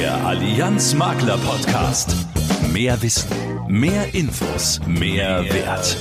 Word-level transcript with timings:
Der 0.00 0.16
Allianz 0.24 0.94
Makler 0.94 1.36
Podcast. 1.36 2.16
Mehr 2.72 3.02
Wissen, 3.02 3.28
mehr 3.68 4.14
Infos, 4.14 4.80
mehr, 4.86 5.44
Wert. 5.52 5.94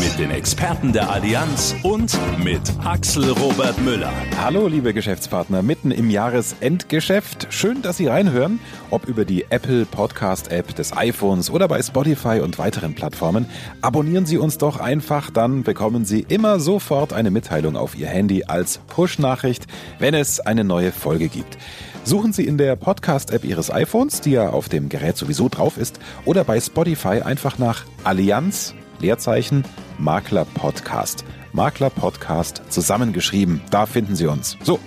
Mit 0.00 0.18
den 0.18 0.32
Experten 0.32 0.92
der 0.92 1.08
Allianz 1.08 1.76
und 1.84 2.18
mit 2.42 2.60
Axel 2.84 3.30
Robert 3.30 3.80
Müller. 3.82 4.12
Hallo, 4.42 4.66
liebe 4.66 4.92
Geschäftspartner, 4.92 5.62
mitten 5.62 5.92
im 5.92 6.10
Jahresendgeschäft. 6.10 7.46
Schön, 7.50 7.82
dass 7.82 7.98
Sie 7.98 8.08
reinhören, 8.08 8.58
ob 8.90 9.06
über 9.06 9.24
die 9.24 9.44
Apple 9.50 9.86
Podcast 9.86 10.50
App 10.50 10.74
des 10.74 10.96
iPhones 10.96 11.50
oder 11.50 11.68
bei 11.68 11.80
Spotify 11.80 12.40
und 12.40 12.58
weiteren 12.58 12.96
Plattformen. 12.96 13.46
Abonnieren 13.80 14.26
Sie 14.26 14.38
uns 14.38 14.58
doch 14.58 14.80
einfach, 14.80 15.30
dann 15.30 15.62
bekommen 15.62 16.04
Sie 16.04 16.26
immer 16.28 16.58
sofort 16.58 17.12
eine 17.12 17.30
Mitteilung 17.30 17.76
auf 17.76 17.96
Ihr 17.96 18.08
Handy 18.08 18.42
als 18.48 18.78
Push-Nachricht, 18.88 19.68
wenn 20.00 20.14
es 20.14 20.40
eine 20.40 20.64
neue 20.64 20.90
Folge 20.90 21.28
gibt. 21.28 21.58
Suchen 22.02 22.32
Sie 22.32 22.46
in 22.46 22.56
der 22.56 22.76
Podcast-App 22.76 23.44
Ihres 23.44 23.70
iPhones, 23.70 24.20
die 24.20 24.32
ja 24.32 24.50
auf 24.50 24.68
dem 24.68 24.88
Gerät 24.88 25.16
sowieso 25.16 25.48
drauf 25.48 25.76
ist, 25.76 26.00
oder 26.24 26.44
bei 26.44 26.58
Spotify 26.58 27.20
einfach 27.20 27.58
nach 27.58 27.84
Allianz, 28.04 28.74
Leerzeichen, 29.00 29.64
Makler 29.98 30.46
Podcast. 30.46 31.24
Makler 31.52 31.90
Podcast 31.90 32.62
zusammengeschrieben. 32.68 33.60
Da 33.70 33.86
finden 33.86 34.16
Sie 34.16 34.26
uns. 34.26 34.56
So. 34.62 34.78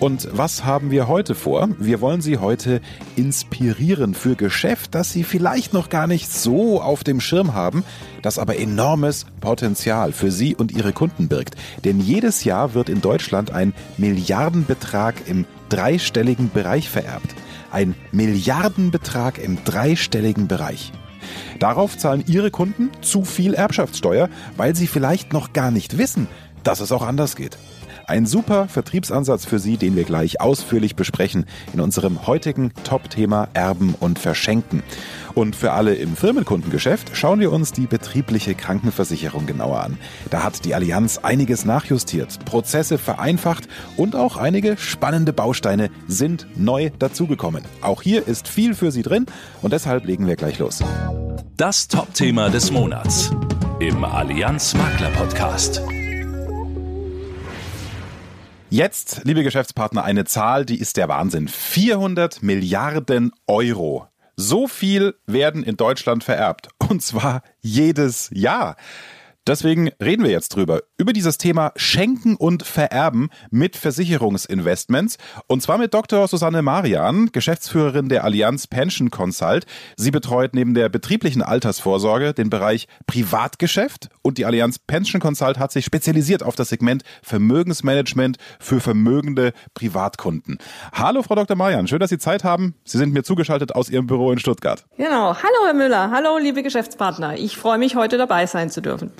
Und 0.00 0.28
was 0.32 0.64
haben 0.64 0.90
wir 0.90 1.08
heute 1.08 1.34
vor? 1.34 1.68
Wir 1.78 2.00
wollen 2.00 2.22
Sie 2.22 2.38
heute 2.38 2.80
inspirieren 3.16 4.14
für 4.14 4.34
Geschäft, 4.34 4.94
das 4.94 5.12
Sie 5.12 5.24
vielleicht 5.24 5.72
noch 5.74 5.88
gar 5.88 6.06
nicht 6.06 6.32
so 6.32 6.80
auf 6.80 7.04
dem 7.04 7.20
Schirm 7.20 7.52
haben, 7.54 7.84
das 8.22 8.38
aber 8.38 8.58
enormes 8.58 9.26
Potenzial 9.40 10.12
für 10.12 10.30
Sie 10.30 10.54
und 10.54 10.72
Ihre 10.72 10.92
Kunden 10.92 11.28
birgt. 11.28 11.54
Denn 11.84 12.00
jedes 12.00 12.44
Jahr 12.44 12.74
wird 12.74 12.88
in 12.88 13.02
Deutschland 13.02 13.50
ein 13.50 13.74
Milliardenbetrag 13.98 15.16
im 15.26 15.44
dreistelligen 15.70 16.50
Bereich 16.50 16.90
vererbt. 16.90 17.34
Ein 17.70 17.94
Milliardenbetrag 18.12 19.38
im 19.38 19.64
dreistelligen 19.64 20.48
Bereich. 20.48 20.92
Darauf 21.58 21.96
zahlen 21.96 22.24
Ihre 22.26 22.50
Kunden 22.50 22.90
zu 23.00 23.24
viel 23.24 23.54
Erbschaftssteuer, 23.54 24.28
weil 24.56 24.76
sie 24.76 24.86
vielleicht 24.86 25.32
noch 25.32 25.52
gar 25.52 25.70
nicht 25.70 25.96
wissen, 25.96 26.26
dass 26.64 26.80
es 26.80 26.92
auch 26.92 27.02
anders 27.02 27.36
geht. 27.36 27.56
Ein 28.10 28.26
super 28.26 28.66
Vertriebsansatz 28.66 29.44
für 29.44 29.60
Sie, 29.60 29.76
den 29.76 29.94
wir 29.94 30.02
gleich 30.02 30.40
ausführlich 30.40 30.96
besprechen 30.96 31.46
in 31.72 31.78
unserem 31.78 32.26
heutigen 32.26 32.72
Top-Thema 32.82 33.46
Erben 33.54 33.94
und 34.00 34.18
Verschenken. 34.18 34.82
Und 35.36 35.54
für 35.54 35.70
alle 35.70 35.94
im 35.94 36.16
Firmenkundengeschäft 36.16 37.16
schauen 37.16 37.38
wir 37.38 37.52
uns 37.52 37.70
die 37.70 37.86
betriebliche 37.86 38.56
Krankenversicherung 38.56 39.46
genauer 39.46 39.84
an. 39.84 39.96
Da 40.28 40.42
hat 40.42 40.64
die 40.64 40.74
Allianz 40.74 41.18
einiges 41.18 41.64
nachjustiert, 41.64 42.44
Prozesse 42.46 42.98
vereinfacht 42.98 43.68
und 43.96 44.16
auch 44.16 44.36
einige 44.36 44.76
spannende 44.76 45.32
Bausteine 45.32 45.88
sind 46.08 46.48
neu 46.56 46.90
dazugekommen. 46.98 47.62
Auch 47.80 48.02
hier 48.02 48.26
ist 48.26 48.48
viel 48.48 48.74
für 48.74 48.90
Sie 48.90 49.02
drin 49.02 49.26
und 49.62 49.72
deshalb 49.72 50.04
legen 50.04 50.26
wir 50.26 50.34
gleich 50.34 50.58
los. 50.58 50.82
Das 51.56 51.86
Top-Thema 51.86 52.50
des 52.50 52.72
Monats 52.72 53.30
im 53.78 54.02
Allianz 54.02 54.74
Makler 54.74 55.10
Podcast. 55.10 55.80
Jetzt, 58.72 59.22
liebe 59.24 59.42
Geschäftspartner, 59.42 60.04
eine 60.04 60.24
Zahl, 60.26 60.64
die 60.64 60.78
ist 60.78 60.96
der 60.96 61.08
Wahnsinn. 61.08 61.48
400 61.48 62.40
Milliarden 62.40 63.32
Euro. 63.48 64.06
So 64.36 64.68
viel 64.68 65.16
werden 65.26 65.64
in 65.64 65.76
Deutschland 65.76 66.22
vererbt. 66.22 66.68
Und 66.88 67.02
zwar 67.02 67.42
jedes 67.58 68.30
Jahr. 68.32 68.76
Deswegen 69.50 69.90
reden 70.00 70.22
wir 70.22 70.30
jetzt 70.30 70.54
drüber. 70.54 70.82
Über 70.96 71.12
dieses 71.12 71.36
Thema 71.36 71.72
Schenken 71.74 72.36
und 72.36 72.62
Vererben 72.62 73.30
mit 73.50 73.76
Versicherungsinvestments. 73.76 75.16
Und 75.48 75.60
zwar 75.60 75.76
mit 75.76 75.92
Dr. 75.92 76.28
Susanne 76.28 76.62
Marian, 76.62 77.30
Geschäftsführerin 77.32 78.08
der 78.08 78.22
Allianz 78.22 78.68
Pension 78.68 79.10
Consult. 79.10 79.66
Sie 79.96 80.12
betreut 80.12 80.54
neben 80.54 80.74
der 80.74 80.88
betrieblichen 80.88 81.42
Altersvorsorge 81.42 82.32
den 82.32 82.48
Bereich 82.48 82.86
Privatgeschäft. 83.08 84.10
Und 84.22 84.38
die 84.38 84.44
Allianz 84.46 84.78
Pension 84.78 85.20
Consult 85.20 85.58
hat 85.58 85.72
sich 85.72 85.84
spezialisiert 85.84 86.44
auf 86.44 86.54
das 86.54 86.68
Segment 86.68 87.02
Vermögensmanagement 87.20 88.36
für 88.60 88.78
vermögende 88.78 89.52
Privatkunden. 89.74 90.58
Hallo, 90.92 91.24
Frau 91.24 91.34
Dr. 91.34 91.56
Marian. 91.56 91.88
Schön, 91.88 91.98
dass 91.98 92.10
Sie 92.10 92.18
Zeit 92.18 92.44
haben. 92.44 92.76
Sie 92.84 92.98
sind 92.98 93.12
mir 93.12 93.24
zugeschaltet 93.24 93.74
aus 93.74 93.90
Ihrem 93.90 94.06
Büro 94.06 94.30
in 94.30 94.38
Stuttgart. 94.38 94.86
Genau. 94.96 95.34
Hallo, 95.34 95.66
Herr 95.66 95.74
Müller. 95.74 96.12
Hallo, 96.12 96.38
liebe 96.38 96.62
Geschäftspartner. 96.62 97.36
Ich 97.36 97.56
freue 97.56 97.78
mich, 97.78 97.96
heute 97.96 98.16
dabei 98.16 98.46
sein 98.46 98.70
zu 98.70 98.80
dürfen. 98.80 99.10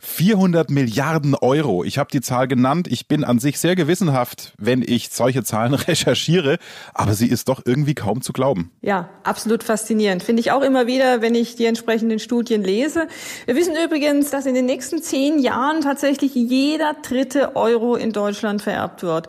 400 0.00 0.70
Milliarden 0.70 1.34
Euro. 1.34 1.82
Ich 1.82 1.98
habe 1.98 2.08
die 2.12 2.20
Zahl 2.20 2.46
genannt. 2.46 2.86
Ich 2.88 3.08
bin 3.08 3.24
an 3.24 3.40
sich 3.40 3.58
sehr 3.58 3.74
gewissenhaft, 3.74 4.52
wenn 4.56 4.82
ich 4.82 5.10
solche 5.10 5.42
Zahlen 5.42 5.74
recherchiere, 5.74 6.58
aber 6.94 7.14
sie 7.14 7.26
ist 7.26 7.48
doch 7.48 7.62
irgendwie 7.64 7.94
kaum 7.94 8.22
zu 8.22 8.32
glauben. 8.32 8.70
Ja, 8.80 9.08
absolut 9.24 9.64
faszinierend. 9.64 10.22
Finde 10.22 10.40
ich 10.40 10.52
auch 10.52 10.62
immer 10.62 10.86
wieder, 10.86 11.20
wenn 11.20 11.34
ich 11.34 11.56
die 11.56 11.66
entsprechenden 11.66 12.20
Studien 12.20 12.62
lese. 12.62 13.08
Wir 13.46 13.56
wissen 13.56 13.74
übrigens, 13.84 14.30
dass 14.30 14.46
in 14.46 14.54
den 14.54 14.66
nächsten 14.66 15.02
zehn 15.02 15.40
Jahren 15.40 15.80
tatsächlich 15.80 16.34
jeder 16.34 16.94
dritte 17.02 17.56
Euro 17.56 17.96
in 17.96 18.12
Deutschland 18.12 18.62
vererbt 18.62 19.02
wird. 19.02 19.28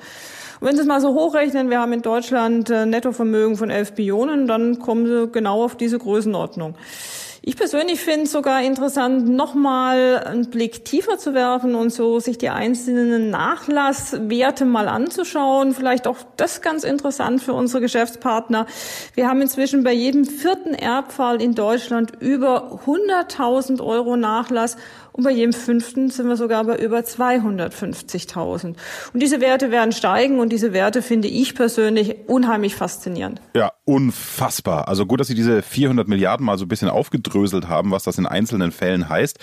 Und 0.59 0.67
wenn 0.67 0.75
Sie 0.75 0.81
es 0.81 0.87
mal 0.87 1.01
so 1.01 1.13
hochrechnen, 1.13 1.69
wir 1.69 1.79
haben 1.79 1.93
in 1.93 2.01
Deutschland 2.01 2.69
ein 2.69 2.89
Nettovermögen 2.89 3.55
von 3.55 3.69
11 3.69 3.93
Billionen, 3.93 4.45
dann 4.45 4.79
kommen 4.79 5.07
Sie 5.07 5.29
genau 5.31 5.63
auf 5.63 5.77
diese 5.77 5.97
Größenordnung. 5.97 6.75
Ich 7.49 7.57
persönlich 7.57 7.99
finde 7.99 8.25
es 8.25 8.31
sogar 8.31 8.61
interessant, 8.61 9.27
nochmal 9.27 10.23
einen 10.23 10.51
Blick 10.51 10.85
tiefer 10.85 11.17
zu 11.17 11.33
werfen 11.33 11.73
und 11.73 11.91
so 11.91 12.19
sich 12.19 12.37
die 12.37 12.49
einzelnen 12.49 13.31
Nachlasswerte 13.31 14.65
mal 14.65 14.87
anzuschauen. 14.87 15.73
Vielleicht 15.73 16.05
auch 16.05 16.17
das 16.37 16.61
ganz 16.61 16.83
interessant 16.83 17.41
für 17.41 17.53
unsere 17.53 17.81
Geschäftspartner. 17.81 18.67
Wir 19.15 19.27
haben 19.27 19.41
inzwischen 19.41 19.83
bei 19.83 19.93
jedem 19.93 20.25
vierten 20.25 20.75
Erbfall 20.75 21.41
in 21.41 21.55
Deutschland 21.55 22.11
über 22.19 22.81
100.000 22.85 23.83
Euro 23.83 24.15
Nachlass 24.15 24.77
und 25.19 25.25
bei 25.25 25.31
jedem 25.31 25.51
fünften 25.51 26.09
sind 26.09 26.29
wir 26.29 26.37
sogar 26.37 26.63
bei 26.63 26.77
über 26.77 26.99
250.000. 26.99 28.67
Und 29.13 29.19
diese 29.21 29.41
Werte 29.41 29.69
werden 29.69 29.91
steigen 29.91 30.39
und 30.39 30.47
diese 30.47 30.71
Werte 30.71 31.01
finde 31.01 31.27
ich 31.27 31.55
persönlich 31.55 32.15
unheimlich 32.27 32.73
faszinierend. 32.73 33.41
Ja, 33.53 33.73
unfassbar. 33.83 34.87
Also 34.87 35.05
gut, 35.05 35.19
dass 35.19 35.27
Sie 35.27 35.35
diese 35.35 35.61
400 35.61 36.07
Milliarden 36.07 36.45
mal 36.45 36.57
so 36.57 36.63
ein 36.63 36.69
bisschen 36.69 36.87
aufgedröselt 36.87 37.67
haben, 37.67 37.91
was 37.91 38.03
das 38.03 38.17
in 38.17 38.27
einzelnen 38.27 38.71
Fällen 38.71 39.09
heißt. 39.09 39.39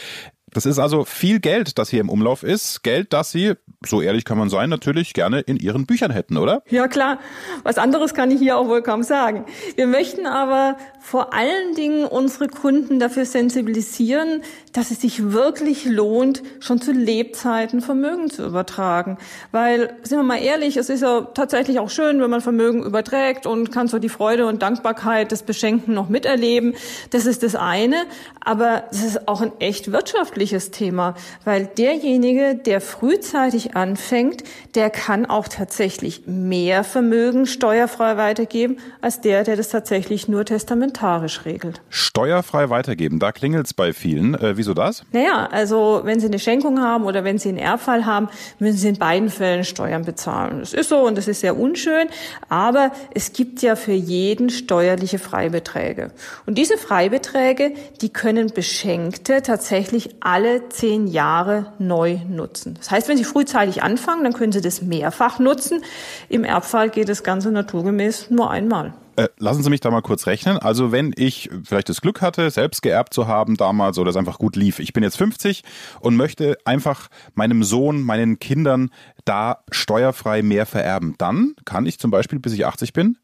Das 0.56 0.64
ist 0.64 0.78
also 0.78 1.04
viel 1.04 1.38
Geld, 1.38 1.76
das 1.76 1.90
hier 1.90 2.00
im 2.00 2.08
Umlauf 2.08 2.42
ist. 2.42 2.82
Geld, 2.82 3.12
das 3.12 3.30
Sie, 3.30 3.52
so 3.84 4.00
ehrlich 4.00 4.24
kann 4.24 4.38
man 4.38 4.48
sein, 4.48 4.70
natürlich 4.70 5.12
gerne 5.12 5.40
in 5.40 5.58
Ihren 5.58 5.84
Büchern 5.84 6.10
hätten, 6.10 6.38
oder? 6.38 6.62
Ja, 6.70 6.88
klar. 6.88 7.18
Was 7.62 7.76
anderes 7.76 8.14
kann 8.14 8.30
ich 8.30 8.38
hier 8.38 8.56
auch 8.56 8.66
wohl 8.66 8.80
kaum 8.80 9.02
sagen. 9.02 9.44
Wir 9.74 9.86
möchten 9.86 10.24
aber 10.24 10.78
vor 10.98 11.34
allen 11.34 11.74
Dingen 11.74 12.06
unsere 12.06 12.48
Kunden 12.48 12.98
dafür 12.98 13.26
sensibilisieren, 13.26 14.42
dass 14.72 14.90
es 14.90 15.02
sich 15.02 15.30
wirklich 15.30 15.84
lohnt, 15.84 16.42
schon 16.60 16.80
zu 16.80 16.90
Lebzeiten 16.90 17.82
Vermögen 17.82 18.30
zu 18.30 18.46
übertragen. 18.46 19.18
Weil, 19.52 19.94
sind 20.04 20.18
wir 20.18 20.24
mal 20.24 20.38
ehrlich, 20.38 20.78
es 20.78 20.88
ist 20.88 21.02
ja 21.02 21.20
tatsächlich 21.34 21.80
auch 21.80 21.90
schön, 21.90 22.18
wenn 22.22 22.30
man 22.30 22.40
Vermögen 22.40 22.82
überträgt 22.82 23.44
und 23.44 23.72
kann 23.72 23.88
so 23.88 23.98
die 23.98 24.08
Freude 24.08 24.46
und 24.46 24.62
Dankbarkeit 24.62 25.32
des 25.32 25.42
Beschenkten 25.42 25.92
noch 25.92 26.08
miterleben. 26.08 26.74
Das 27.10 27.26
ist 27.26 27.42
das 27.42 27.54
eine. 27.54 28.06
Aber 28.40 28.84
es 28.90 29.04
ist 29.04 29.28
auch 29.28 29.42
ein 29.42 29.52
echt 29.58 29.92
wirtschaftliches 29.92 30.45
wirtschaftliches 30.46 30.70
Thema, 30.70 31.14
weil 31.44 31.66
derjenige, 31.66 32.54
der 32.54 32.80
frühzeitig 32.80 33.76
anfängt, 33.76 34.44
der 34.74 34.90
kann 34.90 35.26
auch 35.26 35.48
tatsächlich 35.48 36.22
mehr 36.26 36.84
Vermögen 36.84 37.46
steuerfrei 37.46 38.16
weitergeben, 38.16 38.76
als 39.00 39.20
der, 39.20 39.44
der 39.44 39.56
das 39.56 39.70
tatsächlich 39.70 40.28
nur 40.28 40.44
testamentarisch 40.44 41.44
regelt. 41.44 41.80
Steuerfrei 41.88 42.70
weitergeben, 42.70 43.18
da 43.18 43.32
klingelt's 43.32 43.74
bei 43.74 43.92
vielen. 43.92 44.34
Äh, 44.34 44.56
wieso 44.56 44.74
das? 44.74 45.02
Naja, 45.12 45.48
also 45.50 46.02
wenn 46.04 46.20
Sie 46.20 46.26
eine 46.26 46.38
Schenkung 46.38 46.80
haben 46.80 47.04
oder 47.04 47.24
wenn 47.24 47.38
Sie 47.38 47.48
einen 47.48 47.58
Erbfall 47.58 48.06
haben, 48.06 48.28
müssen 48.58 48.78
Sie 48.78 48.88
in 48.88 48.98
beiden 48.98 49.30
Fällen 49.30 49.64
Steuern 49.64 50.04
bezahlen. 50.04 50.60
Das 50.60 50.72
ist 50.72 50.88
so 50.88 50.98
und 50.98 51.18
das 51.18 51.28
ist 51.28 51.40
sehr 51.40 51.58
unschön, 51.58 52.08
aber 52.48 52.92
es 53.14 53.32
gibt 53.32 53.62
ja 53.62 53.76
für 53.76 53.92
jeden 53.92 54.50
steuerliche 54.50 55.18
Freibeträge. 55.18 56.12
Und 56.46 56.56
diese 56.58 56.78
Freibeträge, 56.78 57.72
die 58.00 58.10
können 58.10 58.48
Beschenkte 58.54 59.42
tatsächlich 59.42 60.16
alle 60.20 60.35
zehn 60.68 61.06
Jahre 61.06 61.72
neu 61.78 62.18
nutzen. 62.28 62.74
Das 62.78 62.90
heißt, 62.90 63.08
wenn 63.08 63.16
Sie 63.16 63.24
frühzeitig 63.24 63.82
anfangen, 63.82 64.24
dann 64.24 64.32
können 64.32 64.52
Sie 64.52 64.60
das 64.60 64.82
mehrfach 64.82 65.38
nutzen. 65.38 65.82
Im 66.28 66.44
Erbfall 66.44 66.90
geht 66.90 67.08
das 67.08 67.22
Ganze 67.22 67.50
naturgemäß 67.50 68.30
nur 68.30 68.50
einmal. 68.50 68.94
Äh, 69.16 69.28
lassen 69.38 69.62
Sie 69.62 69.70
mich 69.70 69.80
da 69.80 69.90
mal 69.90 70.02
kurz 70.02 70.26
rechnen. 70.26 70.58
Also 70.58 70.92
wenn 70.92 71.12
ich 71.16 71.50
vielleicht 71.64 71.88
das 71.88 72.02
Glück 72.02 72.20
hatte, 72.20 72.50
selbst 72.50 72.82
geerbt 72.82 73.14
zu 73.14 73.26
haben 73.26 73.56
damals 73.56 73.98
oder 73.98 74.10
es 74.10 74.16
einfach 74.16 74.38
gut 74.38 74.56
lief. 74.56 74.78
Ich 74.78 74.92
bin 74.92 75.02
jetzt 75.02 75.16
50 75.16 75.62
und 76.00 76.16
möchte 76.16 76.58
einfach 76.66 77.08
meinem 77.34 77.64
Sohn, 77.64 78.02
meinen 78.02 78.38
Kindern 78.38 78.90
da 79.24 79.64
steuerfrei 79.70 80.42
mehr 80.42 80.66
vererben. 80.66 81.14
Dann 81.16 81.54
kann 81.64 81.86
ich 81.86 81.98
zum 81.98 82.10
Beispiel, 82.10 82.38
bis 82.38 82.52
ich 82.52 82.66
80 82.66 82.92
bin, 82.92 83.16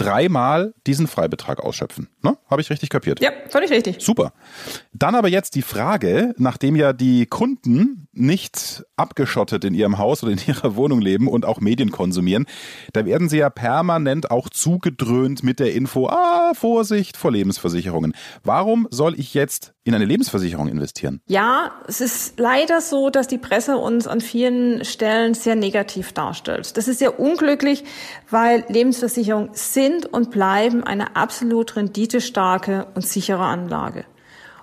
dreimal 0.00 0.72
diesen 0.86 1.06
Freibetrag 1.06 1.60
ausschöpfen. 1.60 2.08
Ne? 2.22 2.38
Habe 2.50 2.62
ich 2.62 2.70
richtig 2.70 2.88
kapiert? 2.88 3.20
Ja, 3.20 3.32
völlig 3.50 3.70
richtig. 3.70 3.96
Super. 4.00 4.32
Dann 4.94 5.14
aber 5.14 5.28
jetzt 5.28 5.54
die 5.54 5.62
Frage, 5.62 6.34
nachdem 6.38 6.74
ja 6.74 6.94
die 6.94 7.26
Kunden 7.26 8.08
nicht 8.12 8.82
abgeschottet 8.96 9.64
in 9.64 9.74
ihrem 9.74 9.98
Haus 9.98 10.22
oder 10.22 10.32
in 10.32 10.40
ihrer 10.46 10.74
Wohnung 10.76 11.02
leben 11.02 11.28
und 11.28 11.44
auch 11.44 11.60
Medien 11.60 11.90
konsumieren, 11.90 12.46
da 12.94 13.04
werden 13.04 13.28
sie 13.28 13.38
ja 13.38 13.50
permanent 13.50 14.30
auch 14.30 14.48
zugedröhnt 14.48 15.42
mit 15.42 15.60
der 15.60 15.74
Info, 15.74 16.08
ah, 16.08 16.52
Vorsicht 16.54 17.18
vor 17.18 17.30
Lebensversicherungen. 17.30 18.14
Warum 18.42 18.88
soll 18.90 19.18
ich 19.20 19.34
jetzt 19.34 19.74
in 19.84 19.94
eine 19.94 20.04
Lebensversicherung 20.04 20.68
investieren? 20.68 21.20
Ja, 21.26 21.72
es 21.88 22.00
ist 22.00 22.38
leider 22.38 22.80
so, 22.80 23.08
dass 23.10 23.28
die 23.28 23.38
Presse 23.38 23.76
uns 23.76 24.06
an 24.06 24.20
vielen 24.20 24.84
Stellen 24.84 25.34
sehr 25.34 25.56
negativ 25.56 26.12
darstellt. 26.12 26.76
Das 26.76 26.86
ist 26.86 26.98
sehr 26.98 27.18
unglücklich, 27.18 27.84
weil 28.28 28.64
Lebensversicherungen 28.68 29.50
sind 29.52 30.06
und 30.06 30.30
bleiben 30.30 30.84
eine 30.84 31.16
absolut 31.16 31.76
renditestarke 31.76 32.88
und 32.94 33.06
sichere 33.06 33.44
Anlage. 33.44 34.04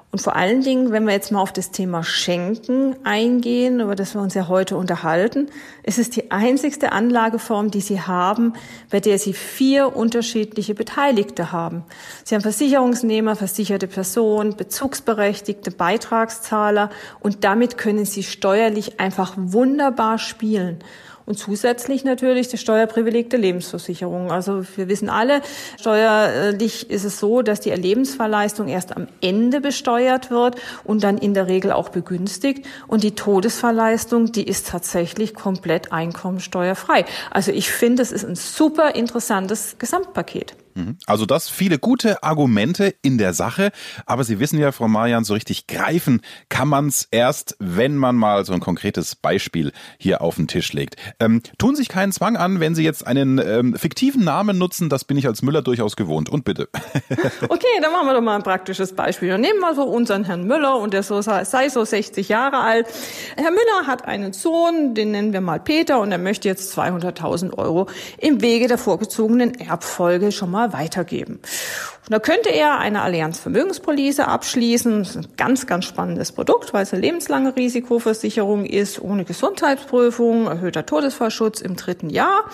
Und 0.10 0.22
vor 0.22 0.38
allen 0.38 0.62
Dingen, 0.62 0.92
wenn 0.92 1.06
wir 1.06 1.12
jetzt 1.12 1.34
mal 1.34 1.42
auf 1.42 1.52
das 1.52 1.72
Thema 1.72 2.02
Schenken 2.02 2.96
eingehen, 3.04 3.82
über 3.82 3.94
das 3.94 4.16
wir 4.16 4.22
uns 4.22 4.34
ja 4.36 4.48
heute 4.48 4.78
unterhalten, 4.78 5.50
ist 5.84 6.00
es 6.00 6.10
die 6.10 6.32
einzigste 6.32 6.94
Anlageform, 6.94 7.72
die 7.72 7.82
Sie 7.82 8.00
haben, 8.00 8.54
bei 8.90 9.02
der 9.02 9.20
Sie 9.20 9.34
vier 9.34 9.98
unterschiedliche 9.98 10.76
Beteiligte 10.76 11.52
haben. 11.52 11.84
Sie 12.24 12.36
haben 12.36 12.42
Versicherungsnehmer, 12.42 13.36
versicherte 13.36 13.88
Personen, 13.88 14.56
Bezugsberechtigte, 14.56 15.72
Beitragszahler 15.72 16.90
und 17.20 17.44
damit 17.44 17.78
können 17.78 18.06
Sie 18.06 18.24
steuerlich 18.24 19.02
einfach 19.02 19.34
wunderbar 19.36 20.20
spielen. 20.20 20.80
Und 21.28 21.38
zusätzlich 21.38 22.06
natürlich 22.06 22.48
die 22.48 22.58
steuerprivileg 22.58 23.30
der 23.30 23.40
Lebensversicherung. 23.40 24.32
Also 24.32 24.64
wir 24.78 24.88
wissen 24.88 25.10
alle, 25.10 25.42
steuerlich 25.78 26.90
ist 26.90 27.04
es 27.04 27.20
so, 27.20 27.42
dass 27.42 27.60
die 27.60 27.70
Lebensverleistung 27.70 28.70
erst 28.70 28.96
am 28.96 29.10
Ende 29.20 29.60
besteuert 29.60 30.32
wird 30.32 30.56
und 30.86 31.04
dann 31.04 31.18
in 31.18 31.34
der 31.34 31.48
Regel 31.48 31.74
auch 31.74 31.90
begünstigt. 31.90 32.66
Und 32.88 33.04
die 33.04 33.12
Todesverleistung, 33.12 34.32
die 34.32 34.48
ist 34.48 34.70
tatsächlich 34.70 35.34
komplett 35.34 35.92
einkommensteuerfrei. 35.92 37.04
Also 37.30 37.52
ich 37.52 37.72
finde, 37.72 38.04
es 38.04 38.14
ist 38.14 38.24
ein 38.24 38.36
super 38.36 38.96
interessantes 38.96 39.76
Gesamtpaket. 39.80 40.56
Mhm. 40.78 40.98
Also 41.08 41.26
das 41.26 41.50
viele 41.50 41.80
gute 41.80 42.24
Argumente 42.24 42.94
in 43.02 43.18
der 43.18 43.34
Sache, 43.34 43.72
aber 44.06 44.24
Sie 44.24 44.40
wissen 44.40 44.60
ja, 44.60 44.72
Frau 44.72 44.88
Marian, 44.88 45.24
so 45.24 45.34
richtig 45.34 45.68
greifen 45.68 46.22
kann 46.50 46.68
man 46.68 46.88
es 46.88 47.08
erst, 47.10 47.56
wenn 47.60 47.98
man 47.98 48.16
mal 48.16 48.46
so 48.46 48.54
ein 48.54 48.60
konkretes 48.60 49.16
Beispiel 49.16 49.72
hier 49.98 50.22
auf 50.22 50.36
den 50.36 50.48
Tisch 50.48 50.72
legt. 50.74 50.96
Ähm, 51.20 51.42
tun 51.58 51.76
sich 51.76 51.90
keinen 51.90 52.12
Zwang 52.12 52.38
an, 52.38 52.60
wenn 52.60 52.76
Sie 52.76 52.84
jetzt 52.84 53.08
einen 53.08 53.40
ähm, 53.40 53.76
fiktiven 53.76 54.24
Namen 54.24 54.58
nutzen, 54.58 54.90
das 54.90 55.04
bin 55.04 55.18
ich 55.18 55.28
als 55.28 55.42
Müller 55.42 55.62
durchaus 55.64 55.96
gewohnt. 55.96 56.30
Und 56.30 56.46
bitte. 56.46 56.70
okay, 57.50 57.66
dann 57.82 57.92
machen 57.92 58.08
wir 58.08 58.14
doch 58.14 58.22
mal 58.22 58.36
ein 58.36 58.44
praktisches 58.44 58.94
Beispiel. 58.94 59.30
Dann 59.30 59.42
nehmen 59.42 59.60
wir 59.60 59.74
so 59.74 59.84
unseren 59.84 60.24
Herrn 60.24 60.46
Müller 60.46 60.78
und 60.78 60.94
der 60.94 61.04
so, 61.04 61.22
sei 61.22 61.70
so 61.70 61.84
60 61.84 62.30
Jahre 62.30 62.60
alt. 62.60 62.88
Herr 63.36 63.52
Müller 63.52 63.88
hat 63.88 64.06
einen 64.06 64.34
Sohn, 64.34 64.94
den 64.94 65.12
nennen 65.12 65.34
wir 65.34 65.42
mal 65.42 65.60
Peter 65.60 66.00
und 66.00 66.12
er 66.12 66.18
möchte 66.20 66.48
jetzt 66.48 66.78
200.000 66.78 67.58
Euro 67.58 67.88
im 68.20 68.42
Wege 68.42 68.68
der 68.68 68.78
vorgezogenen 68.78 69.56
Erbfolge 69.56 70.32
schon 70.32 70.52
mal 70.52 70.67
weitergeben. 70.74 71.36
Und 71.36 72.12
da 72.14 72.20
könnte 72.20 72.50
er 72.50 72.80
eine 72.80 73.02
Allianz 73.02 73.40
Vermögenspolice 73.40 74.28
abschließen. 74.28 75.00
Das 75.00 75.10
ist 75.10 75.18
ein 75.18 75.28
ganz, 75.36 75.68
ganz 75.68 75.86
spannendes 75.86 76.32
Produkt, 76.32 76.74
weil 76.74 76.84
es 76.84 76.94
eine 76.94 77.02
lebenslange 77.02 77.56
Risikoversicherung 77.56 78.66
ist, 78.66 79.02
ohne 79.02 79.26
Gesundheitsprüfung, 79.26 80.48
erhöhter 80.48 80.86
Todesfallschutz 80.86 81.62
im 81.62 81.76
dritten 81.76 82.10
Jahr. 82.10 82.46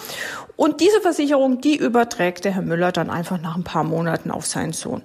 Und 0.55 0.81
diese 0.81 1.01
Versicherung, 1.01 1.61
die 1.61 1.77
überträgt 1.77 2.45
der 2.45 2.53
Herr 2.53 2.61
Müller 2.61 2.91
dann 2.91 3.09
einfach 3.09 3.39
nach 3.39 3.55
ein 3.55 3.63
paar 3.63 3.83
Monaten 3.83 4.31
auf 4.31 4.45
seinen 4.45 4.73
Sohn. 4.73 5.01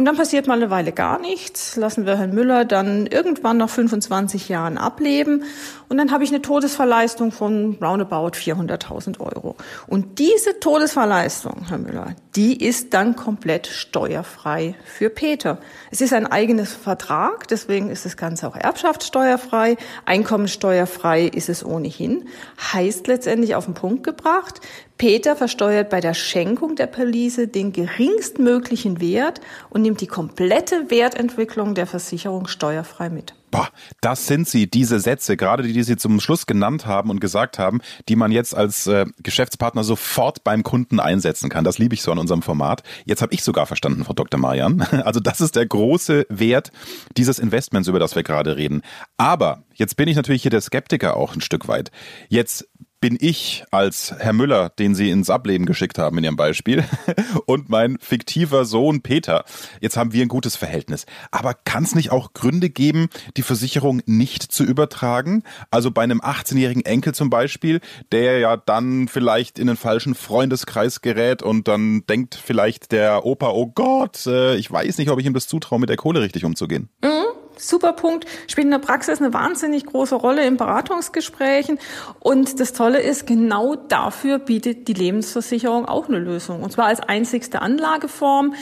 Und 0.00 0.06
dann 0.06 0.16
passiert 0.16 0.46
mal 0.46 0.54
eine 0.54 0.70
Weile 0.70 0.92
gar 0.92 1.20
nichts, 1.20 1.76
lassen 1.76 2.06
wir 2.06 2.16
Herrn 2.16 2.32
Müller 2.32 2.64
dann 2.64 3.04
irgendwann 3.04 3.58
nach 3.58 3.68
25 3.68 4.48
Jahren 4.48 4.78
ableben 4.78 5.44
und 5.90 5.98
dann 5.98 6.12
habe 6.12 6.22
ich 6.24 6.30
eine 6.30 6.40
Todesverleistung 6.40 7.32
von 7.32 7.76
roundabout 7.82 8.30
400.000 8.36 9.18
Euro. 9.18 9.56
Und 9.88 10.20
diese 10.20 10.60
Todesverleistung, 10.60 11.66
Herr 11.68 11.78
Müller, 11.78 12.14
die 12.36 12.64
ist 12.64 12.94
dann 12.94 13.16
komplett 13.16 13.66
steuerfrei 13.66 14.76
für 14.84 15.10
Peter. 15.10 15.58
Es 15.90 16.00
ist 16.00 16.12
ein 16.12 16.28
eigenes 16.28 16.72
Vertrag, 16.72 17.48
deswegen 17.48 17.90
ist 17.90 18.04
das 18.04 18.16
Ganze 18.16 18.46
auch 18.46 18.54
erbschaftssteuerfrei, 18.54 19.76
einkommensteuerfrei 20.06 21.24
ist 21.24 21.48
es 21.48 21.62
ohnehin. 21.62 22.28
Heißt 22.72 23.08
letztendlich 23.08 23.56
auf 23.56 23.64
den 23.64 23.74
Punkt 23.74 24.04
gebracht, 24.04 24.60
Peter 25.00 25.34
versteuert 25.34 25.88
bei 25.88 26.02
der 26.02 26.12
Schenkung 26.12 26.76
der 26.76 26.86
Police 26.86 27.40
den 27.46 27.72
geringstmöglichen 27.72 29.00
Wert 29.00 29.40
und 29.70 29.80
nimmt 29.80 30.02
die 30.02 30.06
komplette 30.06 30.90
Wertentwicklung 30.90 31.74
der 31.74 31.86
Versicherung 31.86 32.46
steuerfrei 32.46 33.08
mit. 33.08 33.34
Boah, 33.50 33.70
das 34.02 34.26
sind 34.26 34.46
sie, 34.46 34.68
diese 34.68 35.00
Sätze, 35.00 35.38
gerade 35.38 35.62
die, 35.62 35.72
die 35.72 35.84
Sie 35.84 35.96
zum 35.96 36.20
Schluss 36.20 36.44
genannt 36.44 36.84
haben 36.84 37.08
und 37.08 37.18
gesagt 37.18 37.58
haben, 37.58 37.80
die 38.10 38.14
man 38.14 38.30
jetzt 38.30 38.54
als 38.54 38.86
äh, 38.88 39.06
Geschäftspartner 39.22 39.84
sofort 39.84 40.44
beim 40.44 40.62
Kunden 40.62 41.00
einsetzen 41.00 41.48
kann. 41.48 41.64
Das 41.64 41.78
liebe 41.78 41.94
ich 41.94 42.02
so 42.02 42.12
an 42.12 42.18
unserem 42.18 42.42
Format. 42.42 42.82
Jetzt 43.06 43.22
habe 43.22 43.32
ich 43.32 43.42
sogar 43.42 43.64
verstanden, 43.64 44.04
Frau 44.04 44.12
Dr. 44.12 44.38
Marian. 44.38 44.86
Also 45.10 45.18
das 45.18 45.40
ist 45.40 45.56
der 45.56 45.64
große 45.64 46.26
Wert 46.28 46.72
dieses 47.16 47.38
Investments, 47.38 47.88
über 47.88 47.98
das 47.98 48.14
wir 48.16 48.22
gerade 48.22 48.58
reden. 48.58 48.82
Aber 49.16 49.62
jetzt 49.74 49.96
bin 49.96 50.08
ich 50.08 50.16
natürlich 50.16 50.42
hier 50.42 50.50
der 50.50 50.60
Skeptiker 50.60 51.16
auch 51.16 51.34
ein 51.34 51.40
Stück 51.40 51.68
weit. 51.68 51.90
Jetzt 52.28 52.68
bin 53.00 53.16
ich 53.18 53.64
als 53.70 54.14
Herr 54.18 54.32
Müller, 54.32 54.68
den 54.68 54.94
Sie 54.94 55.10
ins 55.10 55.30
Ableben 55.30 55.64
geschickt 55.64 55.98
haben 55.98 56.18
in 56.18 56.24
Ihrem 56.24 56.36
Beispiel, 56.36 56.84
und 57.46 57.68
mein 57.68 57.98
fiktiver 57.98 58.64
Sohn 58.64 59.00
Peter. 59.00 59.44
Jetzt 59.80 59.96
haben 59.96 60.12
wir 60.12 60.22
ein 60.22 60.28
gutes 60.28 60.56
Verhältnis. 60.56 61.06
Aber 61.30 61.54
kann 61.54 61.84
es 61.84 61.94
nicht 61.94 62.12
auch 62.12 62.34
Gründe 62.34 62.68
geben, 62.68 63.08
die 63.36 63.42
Versicherung 63.42 64.02
nicht 64.06 64.42
zu 64.42 64.64
übertragen? 64.64 65.42
Also 65.70 65.90
bei 65.90 66.02
einem 66.02 66.20
18-jährigen 66.20 66.84
Enkel 66.84 67.14
zum 67.14 67.30
Beispiel, 67.30 67.80
der 68.12 68.38
ja 68.38 68.56
dann 68.56 69.08
vielleicht 69.08 69.58
in 69.58 69.66
den 69.66 69.76
falschen 69.76 70.14
Freundeskreis 70.14 71.00
gerät 71.00 71.42
und 71.42 71.68
dann 71.68 72.04
denkt 72.06 72.34
vielleicht 72.34 72.92
der 72.92 73.24
Opa, 73.24 73.48
oh 73.50 73.66
Gott, 73.66 74.26
äh, 74.26 74.56
ich 74.56 74.70
weiß 74.70 74.98
nicht, 74.98 75.10
ob 75.10 75.18
ich 75.18 75.26
ihm 75.26 75.34
das 75.34 75.48
zutraue, 75.48 75.80
mit 75.80 75.88
der 75.88 75.96
Kohle 75.96 76.20
richtig 76.20 76.44
umzugehen. 76.44 76.90
Mhm 77.02 77.29
super 77.56 77.92
Punkt, 77.92 78.26
spielt 78.46 78.66
in 78.66 78.70
der 78.70 78.78
Praxis 78.78 79.20
eine 79.20 79.32
wahnsinnig 79.32 79.86
große 79.86 80.14
Rolle 80.14 80.46
in 80.46 80.56
Beratungsgesprächen. 80.56 81.78
Und 82.18 82.60
das 82.60 82.72
Tolle 82.72 83.00
ist, 83.00 83.26
genau 83.26 83.76
dafür 83.76 84.38
bietet 84.38 84.88
die 84.88 84.94
Lebensversicherung 84.94 85.86
auch 85.86 86.08
eine 86.08 86.18
Lösung. 86.18 86.62
Und 86.62 86.72
zwar 86.72 86.86
als 86.86 87.00
einzigste 87.00 87.62
Anlageform. 87.62 88.54